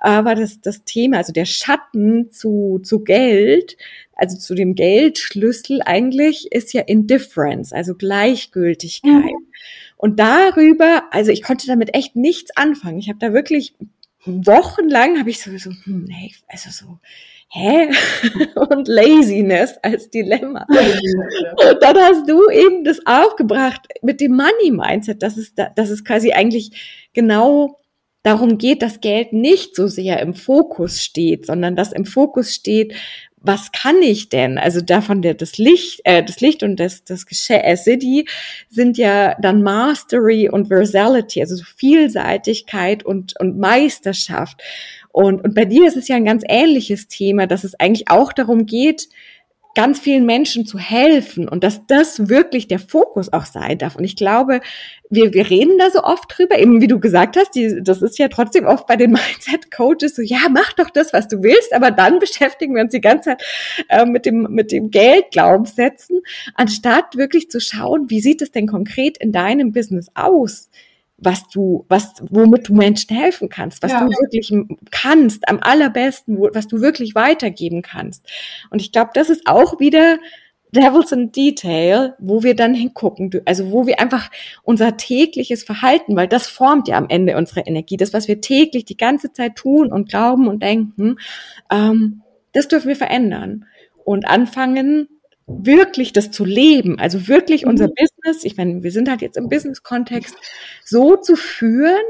äh, 0.03 0.25
war 0.25 0.35
das, 0.35 0.61
das 0.61 0.85
Thema, 0.85 1.17
also 1.17 1.33
der 1.33 1.47
Schatten 1.47 2.31
zu, 2.31 2.81
zu 2.85 3.03
Geld, 3.03 3.79
also 4.15 4.37
zu 4.37 4.55
dem 4.55 4.75
Geldschlüssel 4.75 5.81
eigentlich, 5.87 6.53
ist 6.53 6.75
ja 6.75 6.83
Indifference, 6.83 7.73
also 7.73 7.95
Gleichgültigkeit. 7.95 9.11
Mhm. 9.11 9.47
Und 9.97 10.19
darüber, 10.19 11.05
also 11.13 11.31
ich 11.31 11.43
konnte 11.43 11.67
damit 11.67 11.95
echt 11.95 12.15
nichts 12.15 12.55
anfangen. 12.57 12.99
Ich 12.99 13.09
habe 13.09 13.19
da 13.21 13.33
wirklich 13.33 13.75
wochenlang 14.25 15.19
habe 15.19 15.31
ich 15.31 15.41
sowieso, 15.41 15.71
hm, 15.85 16.07
hey, 16.11 16.33
also 16.49 16.71
so, 16.71 16.99
hä? 17.53 17.91
Und 18.55 18.89
Laziness 18.89 19.77
als 19.83 20.11
Dilemma. 20.11 20.67
Und 20.69 21.83
dann 21.83 21.97
hast 21.97 22.29
du 22.29 22.51
eben 22.51 22.85
das 22.85 23.01
aufgebracht 23.07 23.87
mit 24.03 24.21
dem 24.21 24.33
Money 24.33 24.71
Mindset, 24.71 25.23
dass 25.23 25.37
es, 25.37 25.55
dass 25.55 25.91
es 25.91 26.05
quasi 26.05 26.33
eigentlich 26.33 27.09
genau 27.13 27.79
darum 28.23 28.59
geht, 28.59 28.83
dass 28.83 29.01
Geld 29.01 29.33
nicht 29.33 29.77
so 29.77 29.87
sehr 29.87 30.21
im 30.21 30.35
Fokus 30.35 31.03
steht, 31.03 31.47
sondern 31.47 31.77
dass 31.77 31.93
im 31.93 32.05
Fokus 32.05 32.55
steht, 32.55 32.95
was 33.43 33.73
kann 33.73 34.01
ich 34.03 34.29
denn? 34.29 34.59
Also 34.59 34.81
davon 34.81 35.23
der 35.23 35.35
das 35.35 35.59
Licht, 35.59 36.01
äh, 36.05 36.23
das 36.23 36.41
Licht 36.41 36.63
und 36.63 36.79
das 36.79 37.05
das 37.05 37.25
äh, 37.49 37.77
City 37.77 38.27
sind 38.69 38.99
ja 38.99 39.37
dann 39.41 39.63
Mastery 39.63 40.49
und 40.49 40.69
Versality, 40.69 41.41
also 41.41 41.57
so 41.57 41.65
Vielseitigkeit 41.65 43.05
und 43.05 43.35
und 43.41 43.59
Meisterschaft. 43.59 44.63
Und 45.11 45.43
und 45.45 45.55
bei 45.55 45.65
dir 45.65 45.87
ist 45.87 45.97
es 45.97 46.09
ja 46.09 46.17
ein 46.17 46.25
ganz 46.25 46.45
ähnliches 46.49 47.09
Thema, 47.09 47.47
dass 47.47 47.65
es 47.65 47.79
eigentlich 47.79 48.09
auch 48.09 48.33
darum 48.33 48.67
geht, 48.67 49.09
ganz 49.75 49.99
vielen 49.99 50.27
Menschen 50.27 50.67
zu 50.67 50.79
helfen 50.79 51.49
und 51.49 51.65
dass 51.65 51.87
das 51.87 52.29
wirklich 52.29 52.69
der 52.69 52.79
Fokus 52.79 53.33
auch 53.33 53.47
sein 53.47 53.79
darf. 53.79 53.97
Und 53.97 54.05
ich 54.05 54.17
glaube, 54.17 54.61
wir, 55.09 55.33
wir 55.33 55.49
reden 55.49 55.79
da 55.79 55.91
so 55.91 56.03
oft 56.03 56.25
drüber, 56.37 56.59
eben 56.59 56.81
wie 56.81 56.89
du 56.89 57.01
gesagt 57.01 57.37
hast, 57.37 57.55
die, 57.55 57.83
das 57.83 58.03
ist 58.03 58.19
ja 58.19 58.29
trotzdem 58.29 58.67
oft 58.67 58.87
bei 58.87 58.97
den 58.97 59.13
Mindset-Coaches 59.13 60.17
so, 60.17 60.23
ja, 60.23 60.41
mach 60.51 60.73
doch 60.75 60.91
das, 60.91 61.13
was 61.13 61.29
du 61.29 61.43
willst, 61.43 61.73
aber 61.73 61.91
dann 61.91 62.19
beschäftigen 62.19 62.75
wir 62.75 62.83
uns 62.83 62.93
die 62.93 63.01
ganze 63.01 63.31
Zeit 63.31 63.43
äh, 63.89 64.05
mit 64.05 64.27
dem, 64.27 64.49
mit 64.51 64.73
dem 64.73 64.91
Geldglaubenssätzen, 64.91 66.21
anstatt 66.55 67.17
wirklich 67.17 67.51
zu 67.51 67.61
schauen, 67.61 68.11
wie 68.11 68.21
sieht 68.21 68.43
es 68.43 68.51
denn 68.51 68.67
konkret 68.67 69.17
in 69.19 69.33
deinem 69.33 69.73
Business 69.73 70.09
aus? 70.15 70.69
Was 71.25 71.49
du, 71.49 71.85
was, 71.89 72.15
womit 72.31 72.69
du 72.69 72.75
Menschen 72.75 73.17
helfen 73.17 73.49
kannst, 73.49 73.83
was 73.83 73.93
ja. 73.93 74.05
du 74.05 74.11
wirklich 74.11 74.53
kannst, 74.91 75.49
am 75.49 75.59
allerbesten, 75.61 76.39
wo, 76.39 76.49
was 76.53 76.67
du 76.67 76.81
wirklich 76.81 77.15
weitergeben 77.15 77.83
kannst. 77.83 78.27
Und 78.71 78.81
ich 78.81 78.93
glaube, 78.93 79.11
das 79.15 79.31
ist 79.31 79.47
auch 79.47 79.79
wieder 79.79 80.19
Devils 80.75 81.13
in 81.13 81.33
Detail, 81.33 82.15
wo 82.19 82.43
wir 82.43 82.57
dann 82.57 82.73
hingucken, 82.75 83.31
also 83.45 83.71
wo 83.71 83.87
wir 83.87 84.01
einfach 84.01 84.31
unser 84.63 84.97
tägliches 84.97 85.65
Verhalten, 85.65 86.17
weil 86.17 86.29
das 86.29 86.47
formt 86.47 86.89
ja 86.89 86.97
am 86.97 87.07
Ende 87.09 87.37
unsere 87.37 87.61
Energie, 87.61 87.99
das, 87.99 88.15
was 88.15 88.27
wir 88.27 88.41
täglich 88.41 88.87
die 88.87 88.97
ganze 88.97 89.33
Zeit 89.33 89.57
tun 89.57 89.93
und 89.93 90.09
glauben 90.09 90.49
und 90.49 90.63
denken, 90.63 91.17
ähm, 91.71 92.23
das 92.53 92.69
dürfen 92.69 92.89
wir 92.89 92.97
verändern 92.97 93.67
und 94.05 94.27
anfangen, 94.27 95.09
wirklich 95.47 96.13
das 96.13 96.31
zu 96.31 96.45
leben, 96.45 96.99
also 96.99 97.29
wirklich 97.29 97.67
unser 97.67 97.89
mhm. 97.89 97.95
Business, 97.97 98.45
ich 98.45 98.57
meine, 98.57 98.83
wir 98.83 98.93
sind 98.93 99.09
halt 99.09 99.23
jetzt 99.23 99.37
im 99.37 99.49
Business-Kontext, 99.49 100.37
so 100.85 101.17
zu 101.17 101.37
führen, 101.37 102.03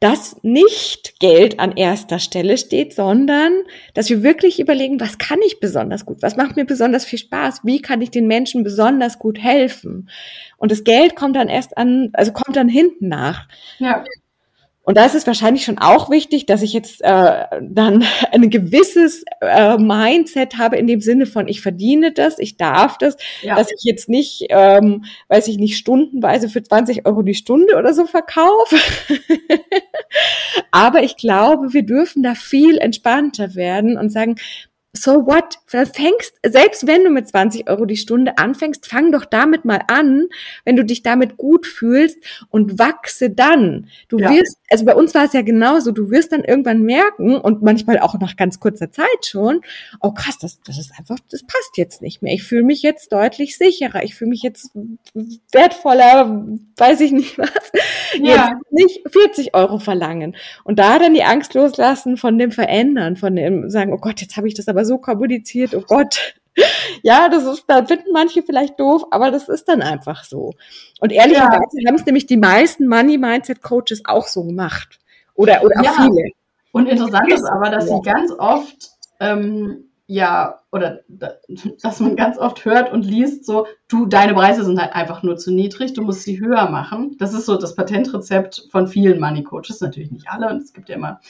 dass 0.00 0.36
nicht 0.42 1.18
Geld 1.20 1.58
an 1.58 1.72
erster 1.72 2.18
Stelle 2.18 2.58
steht, 2.58 2.94
sondern 2.94 3.52
dass 3.94 4.10
wir 4.10 4.22
wirklich 4.22 4.60
überlegen, 4.60 5.00
was 5.00 5.16
kann 5.16 5.40
ich 5.46 5.58
besonders 5.58 6.04
gut, 6.04 6.18
was 6.20 6.36
macht 6.36 6.56
mir 6.56 6.66
besonders 6.66 7.06
viel 7.06 7.18
Spaß, 7.18 7.60
wie 7.64 7.80
kann 7.80 8.02
ich 8.02 8.10
den 8.10 8.26
Menschen 8.26 8.62
besonders 8.62 9.18
gut 9.18 9.38
helfen. 9.38 10.10
Und 10.58 10.70
das 10.70 10.84
Geld 10.84 11.16
kommt 11.16 11.36
dann 11.36 11.48
erst 11.48 11.78
an, 11.78 12.10
also 12.12 12.32
kommt 12.32 12.56
dann 12.56 12.68
hinten 12.68 13.08
nach. 13.08 13.48
Ja. 13.78 14.04
Und 14.86 14.96
da 14.96 15.04
ist 15.04 15.16
es 15.16 15.26
wahrscheinlich 15.26 15.64
schon 15.64 15.78
auch 15.78 16.10
wichtig, 16.10 16.46
dass 16.46 16.62
ich 16.62 16.72
jetzt 16.72 17.02
äh, 17.02 17.44
dann 17.60 18.04
ein 18.32 18.48
gewisses 18.50 19.24
äh, 19.40 19.76
Mindset 19.78 20.58
habe 20.58 20.76
in 20.76 20.86
dem 20.86 21.00
Sinne 21.00 21.26
von, 21.26 21.48
ich 21.48 21.60
verdiene 21.60 22.12
das, 22.12 22.38
ich 22.38 22.56
darf 22.56 22.96
das, 22.96 23.16
ja. 23.42 23.56
dass 23.56 23.72
ich 23.72 23.82
jetzt 23.82 24.08
nicht, 24.08 24.46
ähm, 24.48 25.04
weiß 25.28 25.48
ich 25.48 25.58
nicht, 25.58 25.76
stundenweise 25.76 26.48
für 26.48 26.62
20 26.62 27.04
Euro 27.04 27.22
die 27.22 27.34
Stunde 27.34 27.76
oder 27.76 27.92
so 27.94 28.06
verkaufe. 28.06 28.76
Aber 30.70 31.02
ich 31.02 31.16
glaube, 31.16 31.72
wir 31.72 31.82
dürfen 31.82 32.22
da 32.22 32.36
viel 32.36 32.78
entspannter 32.78 33.56
werden 33.56 33.98
und 33.98 34.10
sagen, 34.10 34.36
so 34.96 35.26
what? 35.26 35.58
Fängst, 35.66 36.34
selbst 36.44 36.86
wenn 36.86 37.04
du 37.04 37.10
mit 37.10 37.28
20 37.28 37.68
Euro 37.68 37.84
die 37.84 37.96
Stunde 37.96 38.38
anfängst, 38.38 38.86
fang 38.86 39.12
doch 39.12 39.24
damit 39.24 39.64
mal 39.64 39.80
an, 39.88 40.26
wenn 40.64 40.76
du 40.76 40.84
dich 40.84 41.02
damit 41.02 41.36
gut 41.36 41.66
fühlst 41.66 42.18
und 42.50 42.78
wachse 42.78 43.30
dann. 43.30 43.88
Du 44.08 44.18
ja. 44.18 44.30
wirst, 44.30 44.58
also 44.70 44.84
bei 44.84 44.94
uns 44.94 45.14
war 45.14 45.24
es 45.24 45.32
ja 45.32 45.42
genauso, 45.42 45.92
du 45.92 46.10
wirst 46.10 46.32
dann 46.32 46.44
irgendwann 46.44 46.82
merken 46.82 47.36
und 47.36 47.62
manchmal 47.62 47.98
auch 47.98 48.18
nach 48.18 48.36
ganz 48.36 48.60
kurzer 48.60 48.90
Zeit 48.90 49.26
schon, 49.26 49.60
oh 50.00 50.12
krass, 50.12 50.38
das, 50.38 50.60
das 50.62 50.78
ist 50.78 50.92
einfach, 50.98 51.18
das 51.30 51.42
passt 51.42 51.76
jetzt 51.76 52.02
nicht 52.02 52.22
mehr. 52.22 52.32
Ich 52.32 52.44
fühle 52.44 52.64
mich 52.64 52.82
jetzt 52.82 53.12
deutlich 53.12 53.58
sicherer, 53.58 54.02
ich 54.02 54.14
fühle 54.14 54.30
mich 54.30 54.42
jetzt 54.42 54.70
wertvoller, 55.52 56.44
weiß 56.76 57.00
ich 57.00 57.12
nicht 57.12 57.38
was. 57.38 57.50
Ja. 58.18 58.58
Jetzt 58.70 58.72
nicht 58.72 59.12
40 59.12 59.54
Euro 59.54 59.78
verlangen. 59.78 60.36
Und 60.64 60.78
da 60.78 60.98
dann 60.98 61.14
die 61.14 61.24
Angst 61.24 61.54
loslassen 61.54 62.16
von 62.16 62.38
dem 62.38 62.50
Verändern, 62.50 63.16
von 63.16 63.36
dem 63.36 63.68
sagen, 63.68 63.92
oh 63.92 63.98
Gott, 63.98 64.20
jetzt 64.20 64.36
habe 64.36 64.48
ich 64.48 64.54
das 64.54 64.68
aber 64.68 64.84
so 64.86 64.98
kommuniziert, 64.98 65.74
oh 65.74 65.84
Gott. 65.86 66.36
Ja, 67.02 67.28
das 67.28 67.44
ist, 67.44 67.64
da 67.66 67.84
finden 67.84 68.12
manche 68.12 68.42
vielleicht 68.42 68.80
doof, 68.80 69.04
aber 69.10 69.30
das 69.30 69.48
ist 69.48 69.68
dann 69.68 69.82
einfach 69.82 70.24
so. 70.24 70.54
Und 71.00 71.12
ehrlicherweise 71.12 71.80
ja. 71.80 71.88
haben 71.88 71.96
es 71.96 72.06
nämlich 72.06 72.26
die 72.26 72.38
meisten 72.38 72.88
Money 72.88 73.18
Mindset 73.18 73.62
Coaches 73.62 74.02
auch 74.06 74.26
so 74.26 74.44
gemacht. 74.44 74.98
Oder, 75.34 75.62
oder 75.62 75.82
ja. 75.82 75.90
auch 75.90 75.96
viele. 75.96 76.30
Und 76.72 76.86
interessant 76.86 77.32
ist 77.32 77.44
aber, 77.44 77.70
dass 77.70 77.88
sie 77.88 78.00
ganz 78.02 78.32
oft, 78.32 78.90
ähm, 79.20 79.84
ja, 80.06 80.60
oder 80.72 81.00
dass 81.08 82.00
man 82.00 82.16
ganz 82.16 82.38
oft 82.38 82.64
hört 82.64 82.92
und 82.92 83.02
liest, 83.02 83.44
so, 83.44 83.66
du, 83.88 84.06
deine 84.06 84.34
Preise 84.34 84.64
sind 84.64 84.80
halt 84.80 84.94
einfach 84.94 85.22
nur 85.22 85.36
zu 85.36 85.52
niedrig, 85.52 85.94
du 85.94 86.02
musst 86.02 86.22
sie 86.22 86.38
höher 86.38 86.70
machen. 86.70 87.16
Das 87.18 87.34
ist 87.34 87.46
so 87.46 87.56
das 87.56 87.74
Patentrezept 87.74 88.68
von 88.70 88.86
vielen 88.88 89.20
Money 89.20 89.42
Coaches, 89.42 89.80
natürlich 89.80 90.12
nicht 90.12 90.28
alle, 90.28 90.48
und 90.48 90.62
es 90.62 90.72
gibt 90.72 90.88
ja 90.88 90.96
immer 90.96 91.20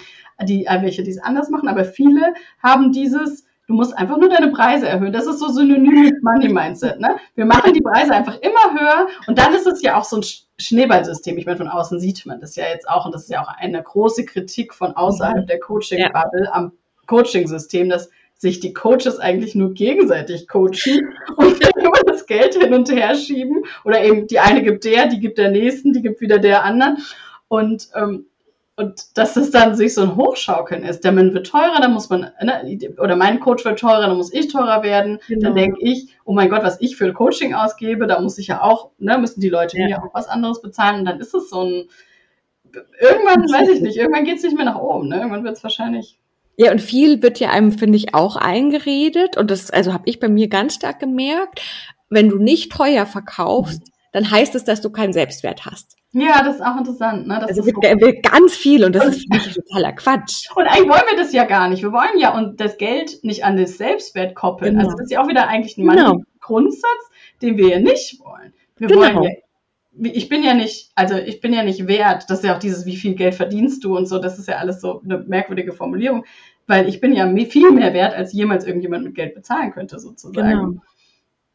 die, 0.43 0.67
welche, 0.69 1.03
die 1.03 1.11
es 1.11 1.23
anders 1.23 1.49
machen, 1.49 1.69
aber 1.69 1.85
viele 1.85 2.35
haben 2.63 2.93
dieses, 2.93 3.46
Du 3.67 3.75
musst 3.75 3.99
einfach 3.99 4.17
nur 4.17 4.29
deine 4.29 4.53
Preise 4.53 4.89
erhöhen. 4.89 5.13
Das 5.13 5.27
ist 5.27 5.41
so 5.41 5.49
synonym 5.49 6.03
mit 6.03 6.23
Money 6.23 6.49
Mindset. 6.49 7.01
Ne? 7.01 7.17
Wir 7.35 7.47
machen 7.47 7.73
die 7.73 7.81
Preise 7.81 8.15
einfach 8.15 8.39
immer 8.41 8.81
höher 8.81 9.09
und 9.27 9.39
dann 9.39 9.53
ist 9.55 9.67
es 9.67 9.83
ja 9.83 9.99
auch 9.99 10.05
so 10.05 10.19
ein 10.19 10.25
Schneeballsystem. 10.59 11.37
Ich 11.37 11.47
meine, 11.47 11.59
von 11.59 11.69
außen 11.69 11.99
sieht 11.99 12.25
man 12.27 12.41
das 12.41 12.55
ja 12.55 12.65
jetzt 12.69 12.89
auch 12.89 13.07
und 13.07 13.15
das 13.15 13.23
ist 13.25 13.31
ja 13.31 13.43
auch 13.43 13.49
eine 13.49 13.83
große 13.83 14.25
Kritik 14.25 14.73
von 14.73 14.93
außerhalb 14.95 15.43
mhm. 15.43 15.47
der 15.47 15.59
Coaching-Bubble 15.59 16.45
ja. 16.45 16.53
am 16.53 16.73
Coaching-System, 17.07 17.89
dass 17.89 18.09
sich 18.39 18.61
die 18.61 18.73
Coaches 18.73 19.19
eigentlich 19.19 19.55
nur 19.55 19.73
gegenseitig 19.73 20.47
coachen 20.47 21.09
und 21.37 21.61
immer 21.77 22.01
das 22.07 22.27
Geld 22.27 22.55
hin 22.55 22.73
und 22.73 22.91
her 22.91 23.15
schieben 23.15 23.65
oder 23.85 24.05
eben 24.05 24.27
die 24.27 24.39
eine 24.39 24.63
gibt 24.63 24.85
der, 24.85 25.07
die 25.07 25.19
gibt 25.19 25.39
der 25.39 25.51
nächsten, 25.51 25.93
die 25.93 26.03
gibt 26.03 26.21
wieder 26.21 26.39
der 26.39 26.63
anderen 26.63 26.99
und 27.49 27.89
ähm, 27.95 28.27
und 28.77 29.17
dass 29.17 29.37
es 29.37 29.51
dann 29.51 29.75
sich 29.75 29.95
so 29.95 30.03
ein 30.03 30.17
Hochschaukeln 30.17 30.85
ist. 30.85 31.03
Der 31.03 31.13
Mann 31.13 31.33
wird 31.33 31.47
teurer, 31.47 31.81
dann 31.81 31.95
muss 31.95 32.11
man, 32.11 32.31
ne, 32.43 32.79
oder 32.99 33.17
mein 33.17 33.41
Coach 33.41 33.65
wird 33.65 33.79
teurer, 33.79 34.07
dann 34.07 34.17
muss 34.19 34.33
ich 34.33 34.53
teurer 34.53 34.83
werden. 34.83 35.19
Genau. 35.29 35.41
Dann 35.45 35.55
denke 35.55 35.79
ich, 35.81 36.15
oh 36.25 36.35
mein 36.35 36.51
Gott, 36.51 36.63
was 36.63 36.81
ich 36.81 36.97
für 36.97 37.07
ein 37.07 37.15
Coaching 37.15 37.55
ausgebe, 37.55 38.07
da 38.07 38.21
muss 38.21 38.37
ich 38.37 38.49
ja 38.49 38.61
auch, 38.61 38.91
ne, 38.99 39.17
müssen 39.17 39.41
die 39.41 39.49
Leute 39.49 39.79
ja. 39.79 39.87
mir 39.87 40.03
auch 40.03 40.15
was 40.15 40.29
anderes 40.29 40.61
bezahlen. 40.61 41.01
Und 41.01 41.05
dann 41.07 41.21
ist 41.21 41.35
es 41.35 41.49
so 41.49 41.63
ein, 41.63 41.89
irgendwann, 43.01 43.43
weiß 43.45 43.71
ich 43.71 43.81
nicht, 43.81 43.97
irgendwann 43.97 44.25
geht 44.25 44.37
es 44.37 44.43
nicht 44.43 44.57
mehr 44.57 44.67
nach 44.67 44.79
oben, 44.79 45.09
ne? 45.09 45.17
Irgendwann 45.17 45.45
wird 45.45 45.57
es 45.57 45.63
wahrscheinlich. 45.63 46.19
Ja, 46.59 46.71
und 46.71 46.81
viel 46.81 47.23
wird 47.23 47.39
ja 47.39 47.51
einem, 47.51 47.73
finde 47.73 47.97
ich, 47.97 48.15
auch 48.15 48.37
eingeredet. 48.37 49.37
Und 49.37 49.51
das, 49.51 49.71
also 49.71 49.93
habe 49.93 50.05
ich 50.07 50.21
bei 50.21 50.29
mir 50.29 50.49
ganz 50.49 50.75
stark 50.75 51.01
gemerkt, 51.01 51.63
wenn 52.11 52.29
du 52.29 52.39
nicht 52.39 52.73
teuer 52.73 53.07
verkaufst, 53.07 53.81
mhm. 53.81 53.93
dann 54.13 54.31
heißt 54.31 54.55
es, 54.55 54.65
dass 54.65 54.81
du 54.83 54.91
keinen 54.91 55.13
Selbstwert 55.13 55.65
hast. 55.65 55.97
Ja, 56.19 56.43
das 56.43 56.57
ist 56.57 56.63
auch 56.63 56.79
interessant. 56.79 57.27
Ne? 57.27 57.39
Das 57.41 57.51
also 57.59 57.71
er 57.83 58.01
will 58.01 58.21
ganz 58.23 58.57
viel 58.57 58.85
und 58.85 58.95
das 58.95 59.05
und, 59.05 59.13
ist 59.13 59.23
für 59.23 59.35
mich 59.35 59.55
totaler 59.55 59.93
Quatsch. 59.93 60.49
Und 60.57 60.65
eigentlich 60.65 60.89
wollen 60.89 61.03
wir 61.11 61.19
das 61.19 61.35
ja 61.35 61.45
gar 61.45 61.69
nicht. 61.69 61.83
Wir 61.83 61.93
wollen 61.93 62.19
ja 62.19 62.35
und 62.35 62.59
das 62.59 62.79
Geld 62.79 63.23
nicht 63.23 63.45
an 63.45 63.59
das 63.59 63.77
Selbstwert 63.77 64.35
koppeln. 64.35 64.73
Genau. 64.75 64.85
Also 64.85 64.97
das 64.97 65.07
ist 65.07 65.11
ja 65.13 65.23
auch 65.23 65.29
wieder 65.29 65.47
eigentlich 65.47 65.77
ein 65.77 65.87
genau. 65.87 66.23
Grundsatz, 66.41 67.11
den 67.43 67.59
wir 67.59 67.69
ja 67.69 67.81
nicht 67.81 68.19
wollen. 68.21 68.55
Wir 68.79 68.89
genau. 68.89 69.01
wollen 69.01 69.23
ja 69.25 69.31
ich 69.99 70.29
bin 70.29 70.43
ja 70.43 70.53
nicht, 70.55 70.91
also 70.95 71.17
ich 71.17 71.41
bin 71.41 71.55
ja 71.55 71.63
nicht 71.63 71.89
wert, 71.89 72.29
das 72.29 72.41
ist 72.41 72.45
ja 72.45 72.55
auch 72.55 72.59
dieses, 72.59 72.85
wie 72.85 72.97
viel 72.97 73.15
Geld 73.15 73.35
verdienst 73.35 73.83
du 73.83 73.97
und 73.97 74.07
so, 74.07 74.19
das 74.19 74.39
ist 74.39 74.47
ja 74.47 74.57
alles 74.57 74.83
so 74.83 75.01
eine 75.03 75.19
merkwürdige 75.19 75.73
Formulierung, 75.73 76.27
weil 76.67 76.87
ich 76.87 77.01
bin 77.01 77.15
ja 77.15 77.27
viel 77.47 77.71
mehr 77.71 77.95
wert, 77.95 78.15
als 78.15 78.35
jemals 78.35 78.67
irgendjemand 78.67 79.05
mit 79.05 79.15
Geld 79.15 79.35
bezahlen 79.35 79.73
könnte, 79.73 79.99
sozusagen. 79.99 80.51
Genau. 80.51 80.83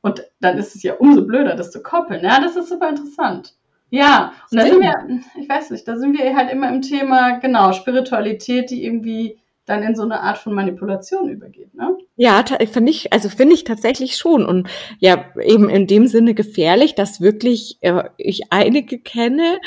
Und 0.02 0.24
dann 0.39 0.58
ist 0.58 0.76
es 0.76 0.82
ja 0.82 0.95
umso 0.95 1.24
blöder, 1.24 1.56
das 1.56 1.69
zu 1.69 1.84
koppeln. 1.84 2.24
Ja, 2.24 2.41
das 2.41 2.56
ist 2.56 2.69
super 2.69 2.89
interessant. 2.89 3.54
Ja, 3.91 4.34
und 4.49 4.58
da 4.58 4.65
sind 4.65 4.82
wir, 4.82 5.21
ich 5.39 5.49
weiß 5.49 5.69
nicht, 5.69 5.86
da 5.86 5.97
sind 5.97 6.17
wir 6.17 6.36
halt 6.36 6.51
immer 6.51 6.69
im 6.69 6.82
Thema, 6.82 7.39
genau, 7.39 7.73
Spiritualität, 7.73 8.69
die 8.69 8.86
irgendwie 8.86 9.38
dann 9.65 9.84
in 9.84 9.95
so 9.95 10.04
eine 10.04 10.21
Art 10.21 10.38
von 10.38 10.54
Manipulation 10.54 11.30
übergeht, 11.30 11.73
ne? 11.75 11.97
Ja, 12.15 12.43
finde 12.71 12.89
ich, 12.89 13.12
also 13.12 13.27
finde 13.30 13.54
ich 13.54 13.65
tatsächlich 13.65 14.15
schon 14.15 14.45
und 14.45 14.69
ja, 14.99 15.25
eben 15.41 15.69
in 15.69 15.88
dem 15.88 16.08
Sinne 16.08 16.34
gefährlich, 16.34 16.95
dass 16.95 17.21
wirklich 17.21 17.77
äh, 17.82 18.04
ich 18.17 18.51
einige 18.51 18.97
kenne, 18.97 19.60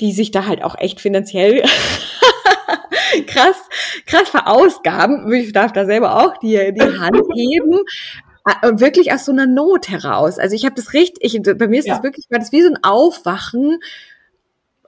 die 0.00 0.12
sich 0.12 0.30
da 0.30 0.46
halt 0.46 0.62
auch 0.62 0.76
echt 0.78 1.00
finanziell 1.00 1.62
krass, 3.26 3.56
krass 4.06 4.28
verausgaben. 4.28 5.32
Ich 5.32 5.52
darf 5.52 5.72
da 5.72 5.86
selber 5.86 6.22
auch 6.22 6.36
die, 6.38 6.72
die 6.74 6.98
Hand 6.98 7.22
heben, 7.34 7.78
wirklich 8.44 9.12
aus 9.12 9.24
so 9.24 9.32
einer 9.32 9.46
Not 9.46 9.88
heraus. 9.88 10.38
Also 10.38 10.54
ich 10.54 10.64
habe 10.64 10.74
das 10.74 10.92
richtig, 10.92 11.34
ich, 11.34 11.42
bei 11.42 11.68
mir 11.68 11.78
ist 11.78 11.86
ja. 11.86 11.94
das 11.94 12.02
wirklich, 12.02 12.26
war 12.30 12.38
das 12.38 12.52
wie 12.52 12.62
so 12.62 12.68
ein 12.68 12.82
Aufwachen 12.82 13.78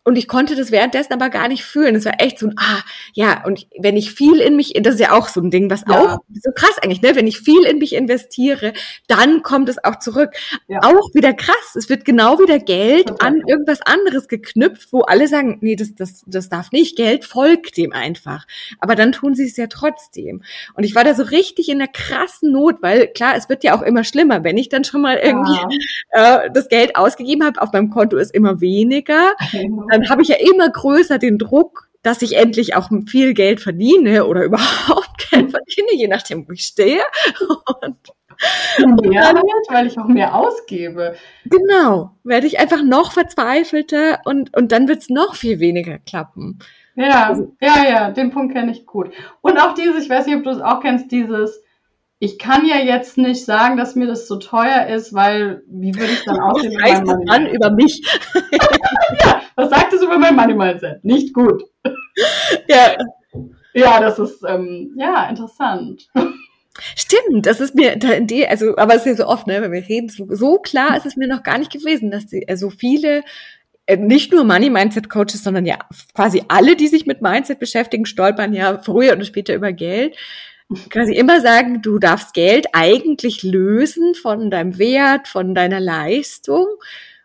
und 0.05 0.17
ich 0.17 0.29
konnte 0.29 0.55
das 0.55 0.71
währenddessen 0.71 1.15
aber 1.15 1.31
gar 1.31 1.49
nicht 1.49 1.65
fühlen. 1.65 1.95
Es 1.95 2.05
war 2.05 2.21
echt 2.21 2.39
so 2.39 2.49
ein, 2.49 2.55
ah, 2.59 2.83
ja, 3.15 3.43
und 3.47 3.67
wenn 3.79 3.97
ich 3.97 4.13
viel 4.13 4.39
in 4.39 4.55
mich, 4.55 4.75
das 4.83 4.95
ist 4.95 5.01
ja 5.01 5.13
auch 5.13 5.29
so 5.29 5.41
ein 5.41 5.51
Ding, 5.51 5.71
was 5.71 5.83
ja. 5.89 5.99
auch 5.99 6.19
so 6.29 6.51
krass 6.55 6.77
eigentlich, 6.83 7.01
ne? 7.01 7.17
Wenn 7.17 7.27
ich 7.27 7.41
viel 7.41 7.65
in 7.65 7.79
mich 7.79 7.95
investiere, 7.95 8.75
dann 9.07 9.43
kommt 9.43 9.71
es 9.71 9.83
auch 9.83 9.99
zurück. 9.99 10.35
Ja. 10.69 10.81
Auch 10.83 11.15
wieder 11.15 11.33
krass. 11.33 11.75
Es 11.75 11.89
wird 11.89 12.05
genau 12.05 12.39
wieder 12.39 12.59
Geld 12.59 13.11
okay. 13.11 13.27
an 13.27 13.43
irgendwas 13.47 13.81
anderes 13.81 14.29
geknüpft, 14.29 14.93
wo 14.93 15.01
alle 15.01 15.27
sagen, 15.27 15.57
nee, 15.63 15.75
das, 15.75 15.95
das, 15.95 16.23
das 16.27 16.51
darf 16.51 16.71
nicht. 16.71 16.97
Geld 16.97 17.25
folgt 17.25 17.79
dem 17.79 17.95
einfach. 17.95 18.47
Aber 18.81 18.97
dann 18.97 19.13
tun 19.13 19.35
sie 19.35 19.45
es 19.45 19.57
ja 19.57 19.69
trotzdem. 19.69 20.43
Und 20.75 20.85
ich 20.85 20.95
war 20.95 21.05
da 21.05 21.15
so 21.15 21.23
richtig 21.23 21.71
in 21.71 21.79
der 21.79 21.89
krassen 21.89 22.53
Not, 22.53 22.83
weil 22.83 23.09
klar, 23.09 23.37
es 23.37 23.49
wird 23.49 23.65
ja 23.65 23.75
auch 23.75 23.83
immer 23.83 24.05
schlimmer, 24.05 24.45
wenn 24.45 24.59
ich 24.59 24.69
dann 24.69 24.85
schon 24.85 25.01
mal 25.01 25.17
irgendwie 25.17 25.79
ja. 26.15 26.45
äh, 26.45 26.51
das 26.53 26.69
Geld 26.69 26.95
ausgegeben 26.95 27.43
habe, 27.43 27.63
auf 27.63 27.73
meinem 27.73 27.89
Konto 27.89 28.19
ist 28.19 28.35
immer 28.35 28.61
weniger. 28.61 29.33
Okay 29.55 29.94
dann 29.95 30.09
habe 30.09 30.23
ich 30.23 30.29
ja 30.29 30.37
immer 30.37 30.69
größer 30.69 31.19
den 31.19 31.39
Druck, 31.39 31.89
dass 32.03 32.23
ich 32.23 32.37
endlich 32.37 32.75
auch 32.75 32.91
viel 33.09 33.33
Geld 33.33 33.61
verdiene 33.61 34.27
oder 34.27 34.45
überhaupt 34.45 35.31
Geld 35.31 35.51
verdiene, 35.51 35.95
je 35.95 36.09
nachdem, 36.09 36.49
wo 36.49 36.53
ich 36.53 36.63
stehe. 36.63 37.01
Und 37.83 39.07
mehr 39.07 39.33
dann, 39.33 39.43
weil 39.69 39.87
ich 39.87 39.97
auch 39.99 40.09
mehr 40.09 40.35
ausgebe. 40.35 41.15
Genau, 41.45 42.11
werde 42.25 42.49
ich 42.49 42.59
einfach 42.59 42.83
noch 42.83 43.13
verzweifelter 43.13 44.21
und, 44.25 44.57
und 44.57 44.73
dann 44.73 44.89
wird 44.89 45.03
es 45.03 45.09
noch 45.09 45.37
viel 45.37 45.61
weniger 45.61 45.99
klappen. 45.99 46.59
Ja, 46.97 47.29
also, 47.29 47.57
ja, 47.61 47.85
ja, 47.89 48.11
den 48.11 48.31
Punkt 48.31 48.55
kenne 48.55 48.73
ich 48.73 48.87
gut. 48.87 49.11
Und 49.41 49.59
auch 49.59 49.75
dieses, 49.75 50.05
ich 50.05 50.11
weiß 50.11 50.27
nicht, 50.27 50.37
ob 50.37 50.45
du 50.45 50.51
es 50.51 50.61
auch 50.61 50.81
kennst, 50.81 51.11
dieses, 51.11 51.63
ich 52.19 52.39
kann 52.39 52.67
ja 52.67 52.79
jetzt 52.79 53.19
nicht 53.19 53.45
sagen, 53.45 53.77
dass 53.77 53.97
mir 53.97 54.07
das 54.07 54.27
zu 54.27 54.39
teuer 54.39 54.87
ist, 54.87 55.13
weil 55.13 55.63
wie 55.69 55.95
würde 55.95 56.13
ich 56.13 56.25
dann 56.25 56.41
aussehen? 56.41 56.75
Was 56.81 56.91
heißt 56.91 57.03
das 57.07 57.19
dann 57.27 57.47
über 57.47 57.71
mich? 57.71 58.03
ja, 59.25 59.43
was 59.57 59.71
sagt 59.71 59.93
es 59.93 60.03
über 60.03 60.19
mein 60.19 60.37
Money 60.37 60.55
Mindset? 60.55 61.05
Nicht 61.05 61.35
gut. 61.35 61.63
ja. 62.69 62.97
Ja, 63.77 64.01
das 64.01 64.21
ist 64.21 64.45
ähm, 64.47 64.95
ja 64.97 65.29
interessant. 65.29 66.09
Stimmt, 66.95 67.45
das 67.45 67.59
ist 67.59 67.75
mir 67.75 67.99
also, 68.49 68.77
aber 68.77 68.95
es 68.95 69.01
ist 69.05 69.19
ja 69.19 69.25
so 69.25 69.27
oft, 69.27 69.49
ne, 69.49 69.61
wenn 69.61 69.73
wir 69.73 69.89
reden, 69.89 70.09
so, 70.09 70.29
so 70.31 70.59
klar 70.59 70.97
ist 70.97 71.07
es 71.07 71.17
mir 71.17 71.27
noch 71.27 71.43
gar 71.43 71.59
nicht 71.59 71.73
gewesen, 71.73 72.13
dass 72.13 72.27
die, 72.27 72.47
äh, 72.47 72.57
so 72.57 72.71
viele 72.71 73.25
äh, 73.87 73.97
nicht 73.97 74.33
nur 74.33 74.45
Money 74.45 74.71
Mindset 74.71 75.11
Coaches, 75.11 75.43
sondern 75.43 75.67
ja 75.67 75.79
quasi 76.15 76.45
alle, 76.47 76.77
die 76.77 76.87
sich 76.87 77.05
mit 77.05 77.21
Mindset 77.21 77.59
beschäftigen, 77.59 78.07
stolpern 78.07 78.53
ja 78.53 78.79
früher 78.79 79.15
oder 79.15 79.25
später 79.25 79.57
über 79.57 79.73
Geld 79.73 80.17
quasi 80.91 81.15
immer 81.15 81.41
sagen, 81.41 81.83
du 81.83 81.99
darfst 81.99 82.35
Geld 82.35 82.67
eigentlich 82.73 83.43
lösen 83.43 84.15
von 84.15 84.51
deinem 84.51 84.79
Wert, 84.79 85.29
von 85.29 85.55
deiner 85.55 85.81
Leistung. 85.81 86.67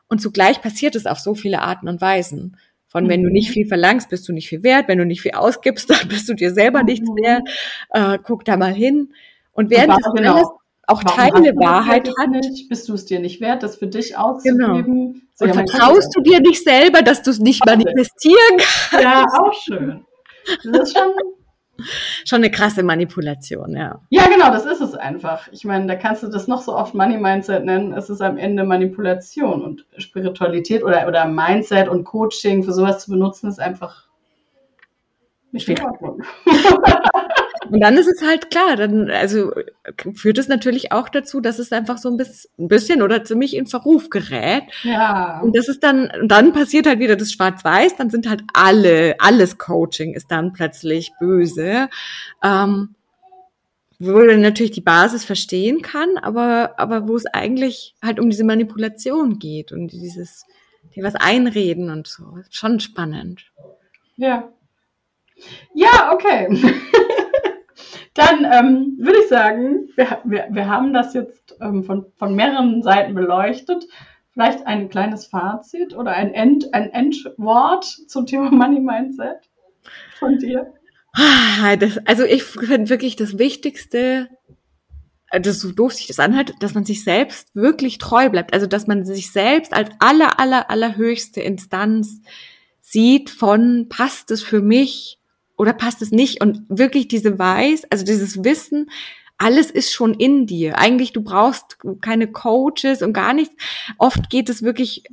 Und 0.10 0.20
zugleich 0.20 0.62
passiert 0.62 0.96
es 0.96 1.06
auf 1.06 1.20
so 1.20 1.36
viele 1.36 1.62
Arten 1.62 1.88
und 1.88 2.02
Weisen. 2.02 2.58
Von 2.88 3.08
wenn 3.08 3.24
du 3.24 3.30
nicht 3.30 3.50
mhm. 3.50 3.54
viel 3.54 3.68
verlangst, 3.68 4.10
bist 4.10 4.28
du 4.28 4.34
nicht 4.34 4.50
viel 4.50 4.64
wert. 4.64 4.88
Wenn 4.88 4.98
du 4.98 5.06
nicht 5.06 5.22
viel 5.22 5.34
ausgibst, 5.34 5.90
dann 5.90 6.08
bist 6.08 6.28
du 6.28 6.34
dir 6.34 6.52
selber 6.52 6.84
nichts 6.84 7.08
mhm. 7.08 7.16
wert. 7.16 7.50
Äh, 7.92 8.18
guck 8.24 8.44
da 8.44 8.58
mal 8.58 8.74
hin. 8.74 9.14
Und 9.52 9.70
während 9.70 9.92
das 9.92 10.14
genau. 10.14 10.36
alles 10.36 10.48
auch 10.88 11.04
Warum 11.04 11.44
Teile 11.44 11.56
Wahrheit 11.56 12.10
hat. 12.20 12.30
Nicht? 12.30 12.68
Bist 12.68 12.90
du 12.90 12.96
es 12.96 13.06
dir 13.06 13.20
nicht 13.20 13.42
wert, 13.42 13.62
das 13.62 13.76
für 13.76 13.88
dich 13.88 14.18
auszugeben? 14.18 15.14
Genau. 15.14 15.20
So, 15.36 15.46
und 15.46 15.54
vertraust 15.54 16.16
du 16.16 16.22
dir 16.22 16.40
nicht 16.40 16.64
selber, 16.64 17.04
dass 17.04 17.22
du 17.22 17.30
es 17.30 17.40
nicht 17.40 17.64
manifestieren 17.66 18.58
kannst? 18.58 19.04
Ja, 19.04 19.26
auch 19.40 19.54
schön. 19.54 20.06
Das 20.64 20.90
ist 20.90 20.98
schon 20.98 21.14
schon 22.26 22.38
eine 22.38 22.52
krasse 22.52 22.84
Manipulation, 22.84 23.76
ja. 23.76 24.00
Ja, 24.10 24.28
genau, 24.28 24.52
das 24.52 24.66
ist 24.66 24.82
es 24.82 24.96
einfach. 24.96 25.48
Ich 25.52 25.66
meine, 25.66 25.88
da 25.88 25.96
kannst 25.96 26.24
du 26.24 26.28
das 26.28 26.48
noch 26.48 26.62
so 26.62 26.76
oft 26.76 26.94
Money 26.94 27.18
Mindset 27.18 27.66
nennen. 27.66 27.94
Es 27.94 28.10
ist 28.10 28.22
am 28.22 28.38
Ende 28.38 28.64
Manipulation 28.64 29.62
und 29.62 29.86
Spiritualität 29.98 30.84
oder, 30.84 31.08
oder 31.08 31.26
Mindset 31.26 31.88
und 31.88 32.04
Coaching 32.04 32.64
für 32.64 32.74
sowas 32.74 33.04
zu 33.04 33.12
benutzen, 33.12 33.50
ist 33.50 33.60
einfach 33.60 34.08
nicht 35.52 35.68
in 35.68 35.82
Ordnung. 35.82 36.24
Und 37.70 37.82
dann 37.82 37.98
ist 37.98 38.08
es 38.08 38.26
halt 38.26 38.50
klar, 38.50 38.76
dann, 38.76 39.10
also 39.10 39.52
führt 40.16 40.38
es 40.38 40.48
natürlich 40.48 40.92
auch 40.92 41.10
dazu, 41.10 41.42
dass 41.42 41.60
es 41.60 41.72
einfach 41.72 41.98
so 41.98 42.10
ein 42.10 42.18
bisschen, 42.18 42.50
ein 42.58 42.68
bisschen 42.68 43.02
oder 43.02 43.24
ziemlich 43.24 43.56
in 43.56 43.68
Verruf 43.68 44.10
gerät. 44.10 44.64
Ja. 44.84 45.40
Und 45.42 45.56
das 45.56 45.68
ist 45.68 45.84
dann, 45.84 46.12
dann 46.26 46.54
passiert 46.54 46.88
halt 46.88 47.00
wieder 47.00 47.16
das 47.16 47.32
Schwarz-Weiß, 47.32 47.96
dann 47.98 48.10
sind 48.10 48.28
halt 48.28 48.44
alle, 48.54 49.16
alles 49.20 49.58
Coaching 49.58 50.14
ist 50.14 50.32
dann 50.32 50.54
plötzlich 50.54 51.12
böse. 51.20 51.90
Ähm, 52.44 52.96
wo 54.00 54.14
man 54.14 54.40
natürlich 54.40 54.72
die 54.72 54.82
Basis 54.82 55.26
verstehen 55.26 55.82
kann, 55.82 56.18
aber, 56.22 56.76
aber 56.78 57.08
wo 57.10 57.18
es 57.18 57.26
eigentlich 57.26 57.96
halt 58.02 58.20
um 58.20 58.30
diese 58.30 58.46
Manipulation 58.46 59.40
geht 59.40 59.74
und 59.74 59.92
dieses, 59.92 60.46
dir 60.96 61.04
was 61.04 61.16
einreden 61.16 61.90
und 61.90 62.08
so. 62.08 62.24
Schon 62.50 62.80
spannend. 62.80 63.52
Ja. 64.16 64.50
Ja, 65.74 66.14
okay. 66.14 66.48
Dann 68.20 68.44
ähm, 68.44 68.98
würde 69.00 69.20
ich 69.22 69.30
sagen, 69.30 69.88
wir, 69.96 70.20
wir, 70.26 70.48
wir 70.52 70.68
haben 70.68 70.92
das 70.92 71.14
jetzt 71.14 71.56
ähm, 71.62 71.86
von, 71.86 72.08
von 72.18 72.36
mehreren 72.36 72.84
Seiten 72.84 73.16
beleuchtet. 73.16 73.86
Vielleicht 74.34 74.68
ein 74.68 74.90
kleines 74.90 75.28
Fazit 75.28 75.96
oder 75.96 76.12
ein, 76.12 76.34
End, 76.34 76.74
ein 76.74 76.92
Endwort 76.92 77.86
zum 77.86 78.26
Thema 78.26 78.52
Money 78.52 78.82
Mindset 78.82 79.50
von 80.20 80.38
dir? 80.38 80.74
Ah, 81.14 81.78
das, 81.78 81.98
also 82.06 82.26
ich 82.26 82.44
finde 82.44 82.90
wirklich 82.90 83.16
das 83.16 83.40
Wichtigste, 83.40 84.28
also 85.30 85.54
so 85.54 85.72
doof 85.72 85.94
sich 85.94 86.08
das 86.08 86.20
anhört, 86.20 86.52
dass 86.60 86.74
man 86.74 86.84
sich 86.84 87.06
selbst 87.06 87.56
wirklich 87.56 88.00
treu 88.00 88.30
bleibt. 88.30 88.54
Also 88.54 88.68
dass 88.68 88.86
man 88.86 89.06
sich 89.06 89.32
selbst 89.32 89.74
als 89.74 89.92
aller, 90.00 90.42
aller, 90.42 90.70
allerhöchste 90.70 91.40
Instanz 91.40 92.20
sieht 92.82 93.30
von, 93.30 93.88
passt 93.88 94.30
es 94.32 94.44
für 94.44 94.62
mich? 94.62 95.19
Oder 95.60 95.74
passt 95.74 96.02
es 96.02 96.12
nicht? 96.12 96.42
Und 96.42 96.64
wirklich 96.70 97.10
diese 97.10 97.38
Weiß, 97.38 97.84
also 97.92 98.06
dieses 98.06 98.46
Wissen, 98.46 98.90
alles 99.38 99.70
ist 99.70 99.92
schon 99.92 100.14
in 100.14 100.48
dir. 100.48 100.80
Eigentlich, 100.80 101.12
du 101.12 101.22
brauchst 101.22 101.78
keine 102.00 102.28
Coaches 102.28 103.02
und 103.02 103.12
gar 103.12 103.34
nichts. 103.34 103.54
Oft 103.98 104.30
geht 104.30 104.48
es 104.48 104.64
wirklich 104.64 105.04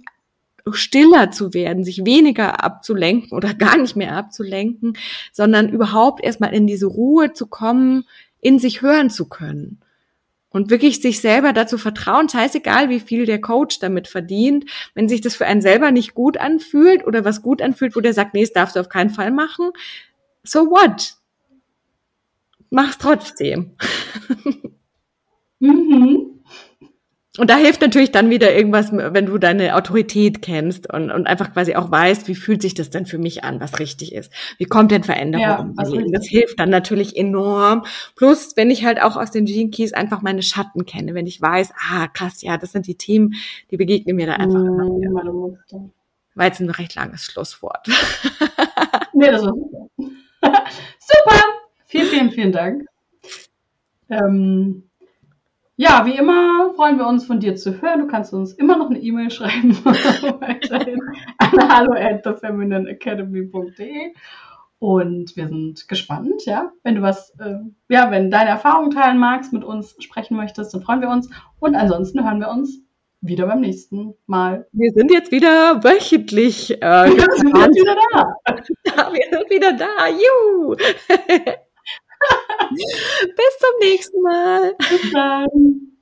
stiller 0.71 1.33
zu 1.33 1.53
werden, 1.53 1.83
sich 1.83 2.05
weniger 2.05 2.63
abzulenken 2.63 3.37
oder 3.37 3.55
gar 3.59 3.77
nicht 3.77 3.97
mehr 3.97 4.13
abzulenken, 4.17 4.97
sondern 5.33 5.69
überhaupt 5.69 6.23
erstmal 6.23 6.55
in 6.55 6.69
diese 6.69 6.87
Ruhe 6.87 7.33
zu 7.33 7.49
kommen, 7.49 8.05
in 8.41 8.61
sich 8.61 8.83
hören 8.83 9.11
zu 9.11 9.29
können. 9.29 9.81
Und 10.51 10.71
wirklich 10.71 11.03
sich 11.03 11.21
selber 11.21 11.53
dazu 11.53 11.77
vertrauen, 11.77 12.29
scheißegal, 12.29 12.89
wie 12.89 13.01
viel 13.01 13.27
der 13.27 13.41
Coach 13.41 13.81
damit 13.81 14.07
verdient, 14.07 14.65
wenn 14.95 15.09
sich 15.09 15.21
das 15.21 15.35
für 15.35 15.45
einen 15.45 15.61
selber 15.61 15.91
nicht 15.91 16.15
gut 16.15 16.39
anfühlt 16.39 17.05
oder 17.05 17.25
was 17.25 17.43
gut 17.43 17.61
anfühlt, 17.61 17.97
wo 17.97 18.01
der 18.01 18.15
sagt, 18.15 18.33
nee, 18.33 18.43
das 18.43 18.53
darfst 18.53 18.77
du 18.77 18.81
auf 18.81 18.89
keinen 18.89 19.11
Fall 19.11 19.33
machen, 19.33 19.73
so 20.49 20.71
what? 20.71 21.15
Mach's 22.71 22.99
trotzdem. 22.99 23.77
mhm. 25.59 26.37
Und 27.39 27.51
da 27.51 27.57
hilft 27.57 27.83
natürlich 27.83 28.13
dann 28.13 28.31
wieder 28.31 28.55
irgendwas, 28.55 28.93
wenn 28.93 29.27
du 29.27 29.39
deine 29.39 29.77
Autorität 29.77 30.41
kennst 30.41 30.91
und, 30.93 31.11
und 31.11 31.27
einfach 31.27 31.53
quasi 31.53 31.75
auch 31.75 31.91
weißt, 31.91 32.29
wie 32.29 32.35
fühlt 32.35 32.63
sich 32.63 32.75
das 32.75 32.89
denn 32.91 33.05
für 33.05 33.19
mich 33.19 33.45
an, 33.45 33.61
was 33.61 33.79
richtig 33.79 34.15
ist. 34.15 34.33
Wie 34.59 34.65
kommt 34.65 34.91
denn 34.91 35.05
Veränderung 35.05 35.47
ja, 35.47 35.61
im 35.61 36.13
Das 36.13 36.27
hilft 36.27 36.59
dann 36.59 36.71
natürlich 36.71 37.17
enorm. 37.17 37.85
Plus, 38.15 38.57
wenn 38.57 38.71
ich 38.71 38.85
halt 38.85 39.03
auch 39.03 39.17
aus 39.17 39.31
den 39.31 39.45
Gene 39.45 39.71
Keys 39.71 39.93
einfach 39.93 40.23
meine 40.23 40.43
Schatten 40.43 40.87
kenne, 40.87 41.15
wenn 41.15 41.27
ich 41.27 41.41
weiß, 41.41 41.73
ah, 41.91 42.09
krass, 42.09 42.41
ja, 42.43 42.57
das 42.57 42.73
sind 42.73 42.87
die 42.87 42.97
Themen, 42.97 43.35
die 43.71 43.77
begegnen 43.77 44.17
mir 44.17 44.27
da 44.27 44.35
einfach 44.35 44.61
mhm, 44.61 45.03
immer 45.03 45.23
wieder. 45.23 45.91
War 46.35 46.47
jetzt 46.47 46.61
ein 46.61 46.71
recht 46.71 46.95
langes 46.95 47.25
Schlusswort. 47.25 47.87
nee, 49.15 49.31
das 49.31 49.43
war 49.43 49.55
super. 49.55 49.89
Super! 50.99 51.41
Vielen, 51.87 52.07
vielen, 52.07 52.31
vielen 52.31 52.53
Dank. 52.53 52.87
Ähm, 54.09 54.85
ja, 55.77 56.07
wie 56.07 56.17
immer 56.17 56.73
freuen 56.75 56.99
wir 56.99 57.07
uns 57.07 57.27
von 57.27 57.39
dir 57.39 57.55
zu 57.57 57.83
hören. 57.83 58.01
Du 58.01 58.07
kannst 58.07 58.33
uns 58.33 58.53
immer 58.55 58.79
noch 58.79 58.89
eine 58.89 58.99
E-Mail 58.99 59.31
schreiben 59.31 59.77
an 59.85 61.69
hallo 61.69 61.93
at 61.93 62.23
thefeminineacademy.de 62.23 64.15
und 64.79 65.37
wir 65.37 65.49
sind 65.49 65.89
gespannt, 65.89 66.45
ja. 66.45 66.73
Wenn 66.83 66.97
du 66.97 67.03
was, 67.03 67.31
äh, 67.39 67.59
ja, 67.89 68.11
wenn 68.11 68.31
deine 68.31 68.51
Erfahrungen 68.51 68.91
teilen 68.91 69.19
magst, 69.19 69.53
mit 69.53 69.65
uns 69.65 69.97
sprechen 70.01 70.37
möchtest, 70.37 70.73
dann 70.73 70.83
freuen 70.83 71.01
wir 71.01 71.09
uns. 71.09 71.31
Und 71.59 71.75
ansonsten 71.75 72.25
hören 72.25 72.41
wir 72.41 72.51
uns 72.51 72.86
wieder 73.21 73.47
beim 73.47 73.61
nächsten 73.61 74.15
Mal. 74.27 74.67
Wir 74.73 74.93
sind 74.93 75.11
jetzt 75.11 75.31
wieder 75.33 75.83
wöchentlich. 75.83 76.71
Äh, 76.71 76.77
wir 77.15 77.27
sind 77.37 77.57
jetzt 77.57 77.77
wieder 77.77 77.97
da. 78.13 78.35
ja, 78.85 79.13
wir 79.13 79.39
sind 79.39 79.51
wieder 79.51 79.73
da. 79.73 80.09
Juhu. 80.09 80.77
Bis 83.37 83.59
zum 83.59 83.79
nächsten 83.81 84.23
Mal. 84.23 84.75
Bis 84.79 85.13
dann. 85.13 85.97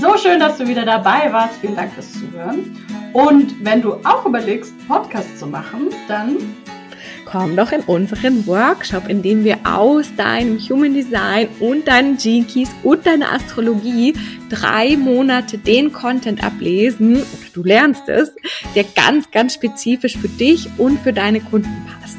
So 0.00 0.16
schön, 0.16 0.38
dass 0.38 0.58
du 0.58 0.68
wieder 0.68 0.84
dabei 0.84 1.32
warst. 1.32 1.56
Vielen 1.60 1.74
Dank 1.74 1.92
fürs 1.92 2.12
Zuhören. 2.12 2.76
Und 3.12 3.64
wenn 3.64 3.82
du 3.82 3.94
auch 4.04 4.24
überlegst, 4.24 4.72
Podcast 4.86 5.38
zu 5.38 5.46
machen, 5.46 5.88
dann 6.06 6.36
komm 7.30 7.56
doch 7.56 7.72
in 7.72 7.80
unseren 7.80 8.46
Workshop, 8.46 9.08
in 9.08 9.22
dem 9.22 9.42
wir 9.44 9.58
aus 9.64 10.06
deinem 10.16 10.58
Human 10.58 10.94
Design 10.94 11.48
und 11.60 11.86
deinen 11.86 12.16
Gene 12.16 12.46
Keys 12.46 12.70
und 12.82 13.04
deiner 13.06 13.30
Astrologie 13.32 14.14
drei 14.48 14.96
Monate 14.96 15.58
den 15.58 15.92
Content 15.92 16.42
ablesen, 16.42 17.16
oder 17.16 17.26
du 17.52 17.62
lernst 17.62 18.08
es, 18.08 18.32
der 18.74 18.84
ganz, 18.84 19.30
ganz 19.30 19.52
spezifisch 19.54 20.16
für 20.16 20.28
dich 20.28 20.66
und 20.78 20.98
für 21.00 21.12
deine 21.12 21.40
Kunden 21.40 21.86
passt. 21.86 22.16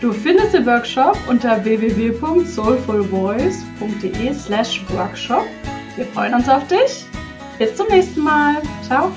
Du 0.00 0.12
findest 0.12 0.54
den 0.54 0.64
Workshop 0.66 1.18
unter 1.28 1.64
www.soulfulvoice.de 1.64 4.34
slash 4.34 4.80
workshop. 4.88 5.46
Wir 5.96 6.06
freuen 6.06 6.34
uns 6.34 6.48
auf 6.48 6.66
dich. 6.66 7.04
Bis 7.58 7.76
zum 7.76 7.86
nächsten 7.88 8.22
Mal. 8.22 8.56
Ciao. 8.84 9.12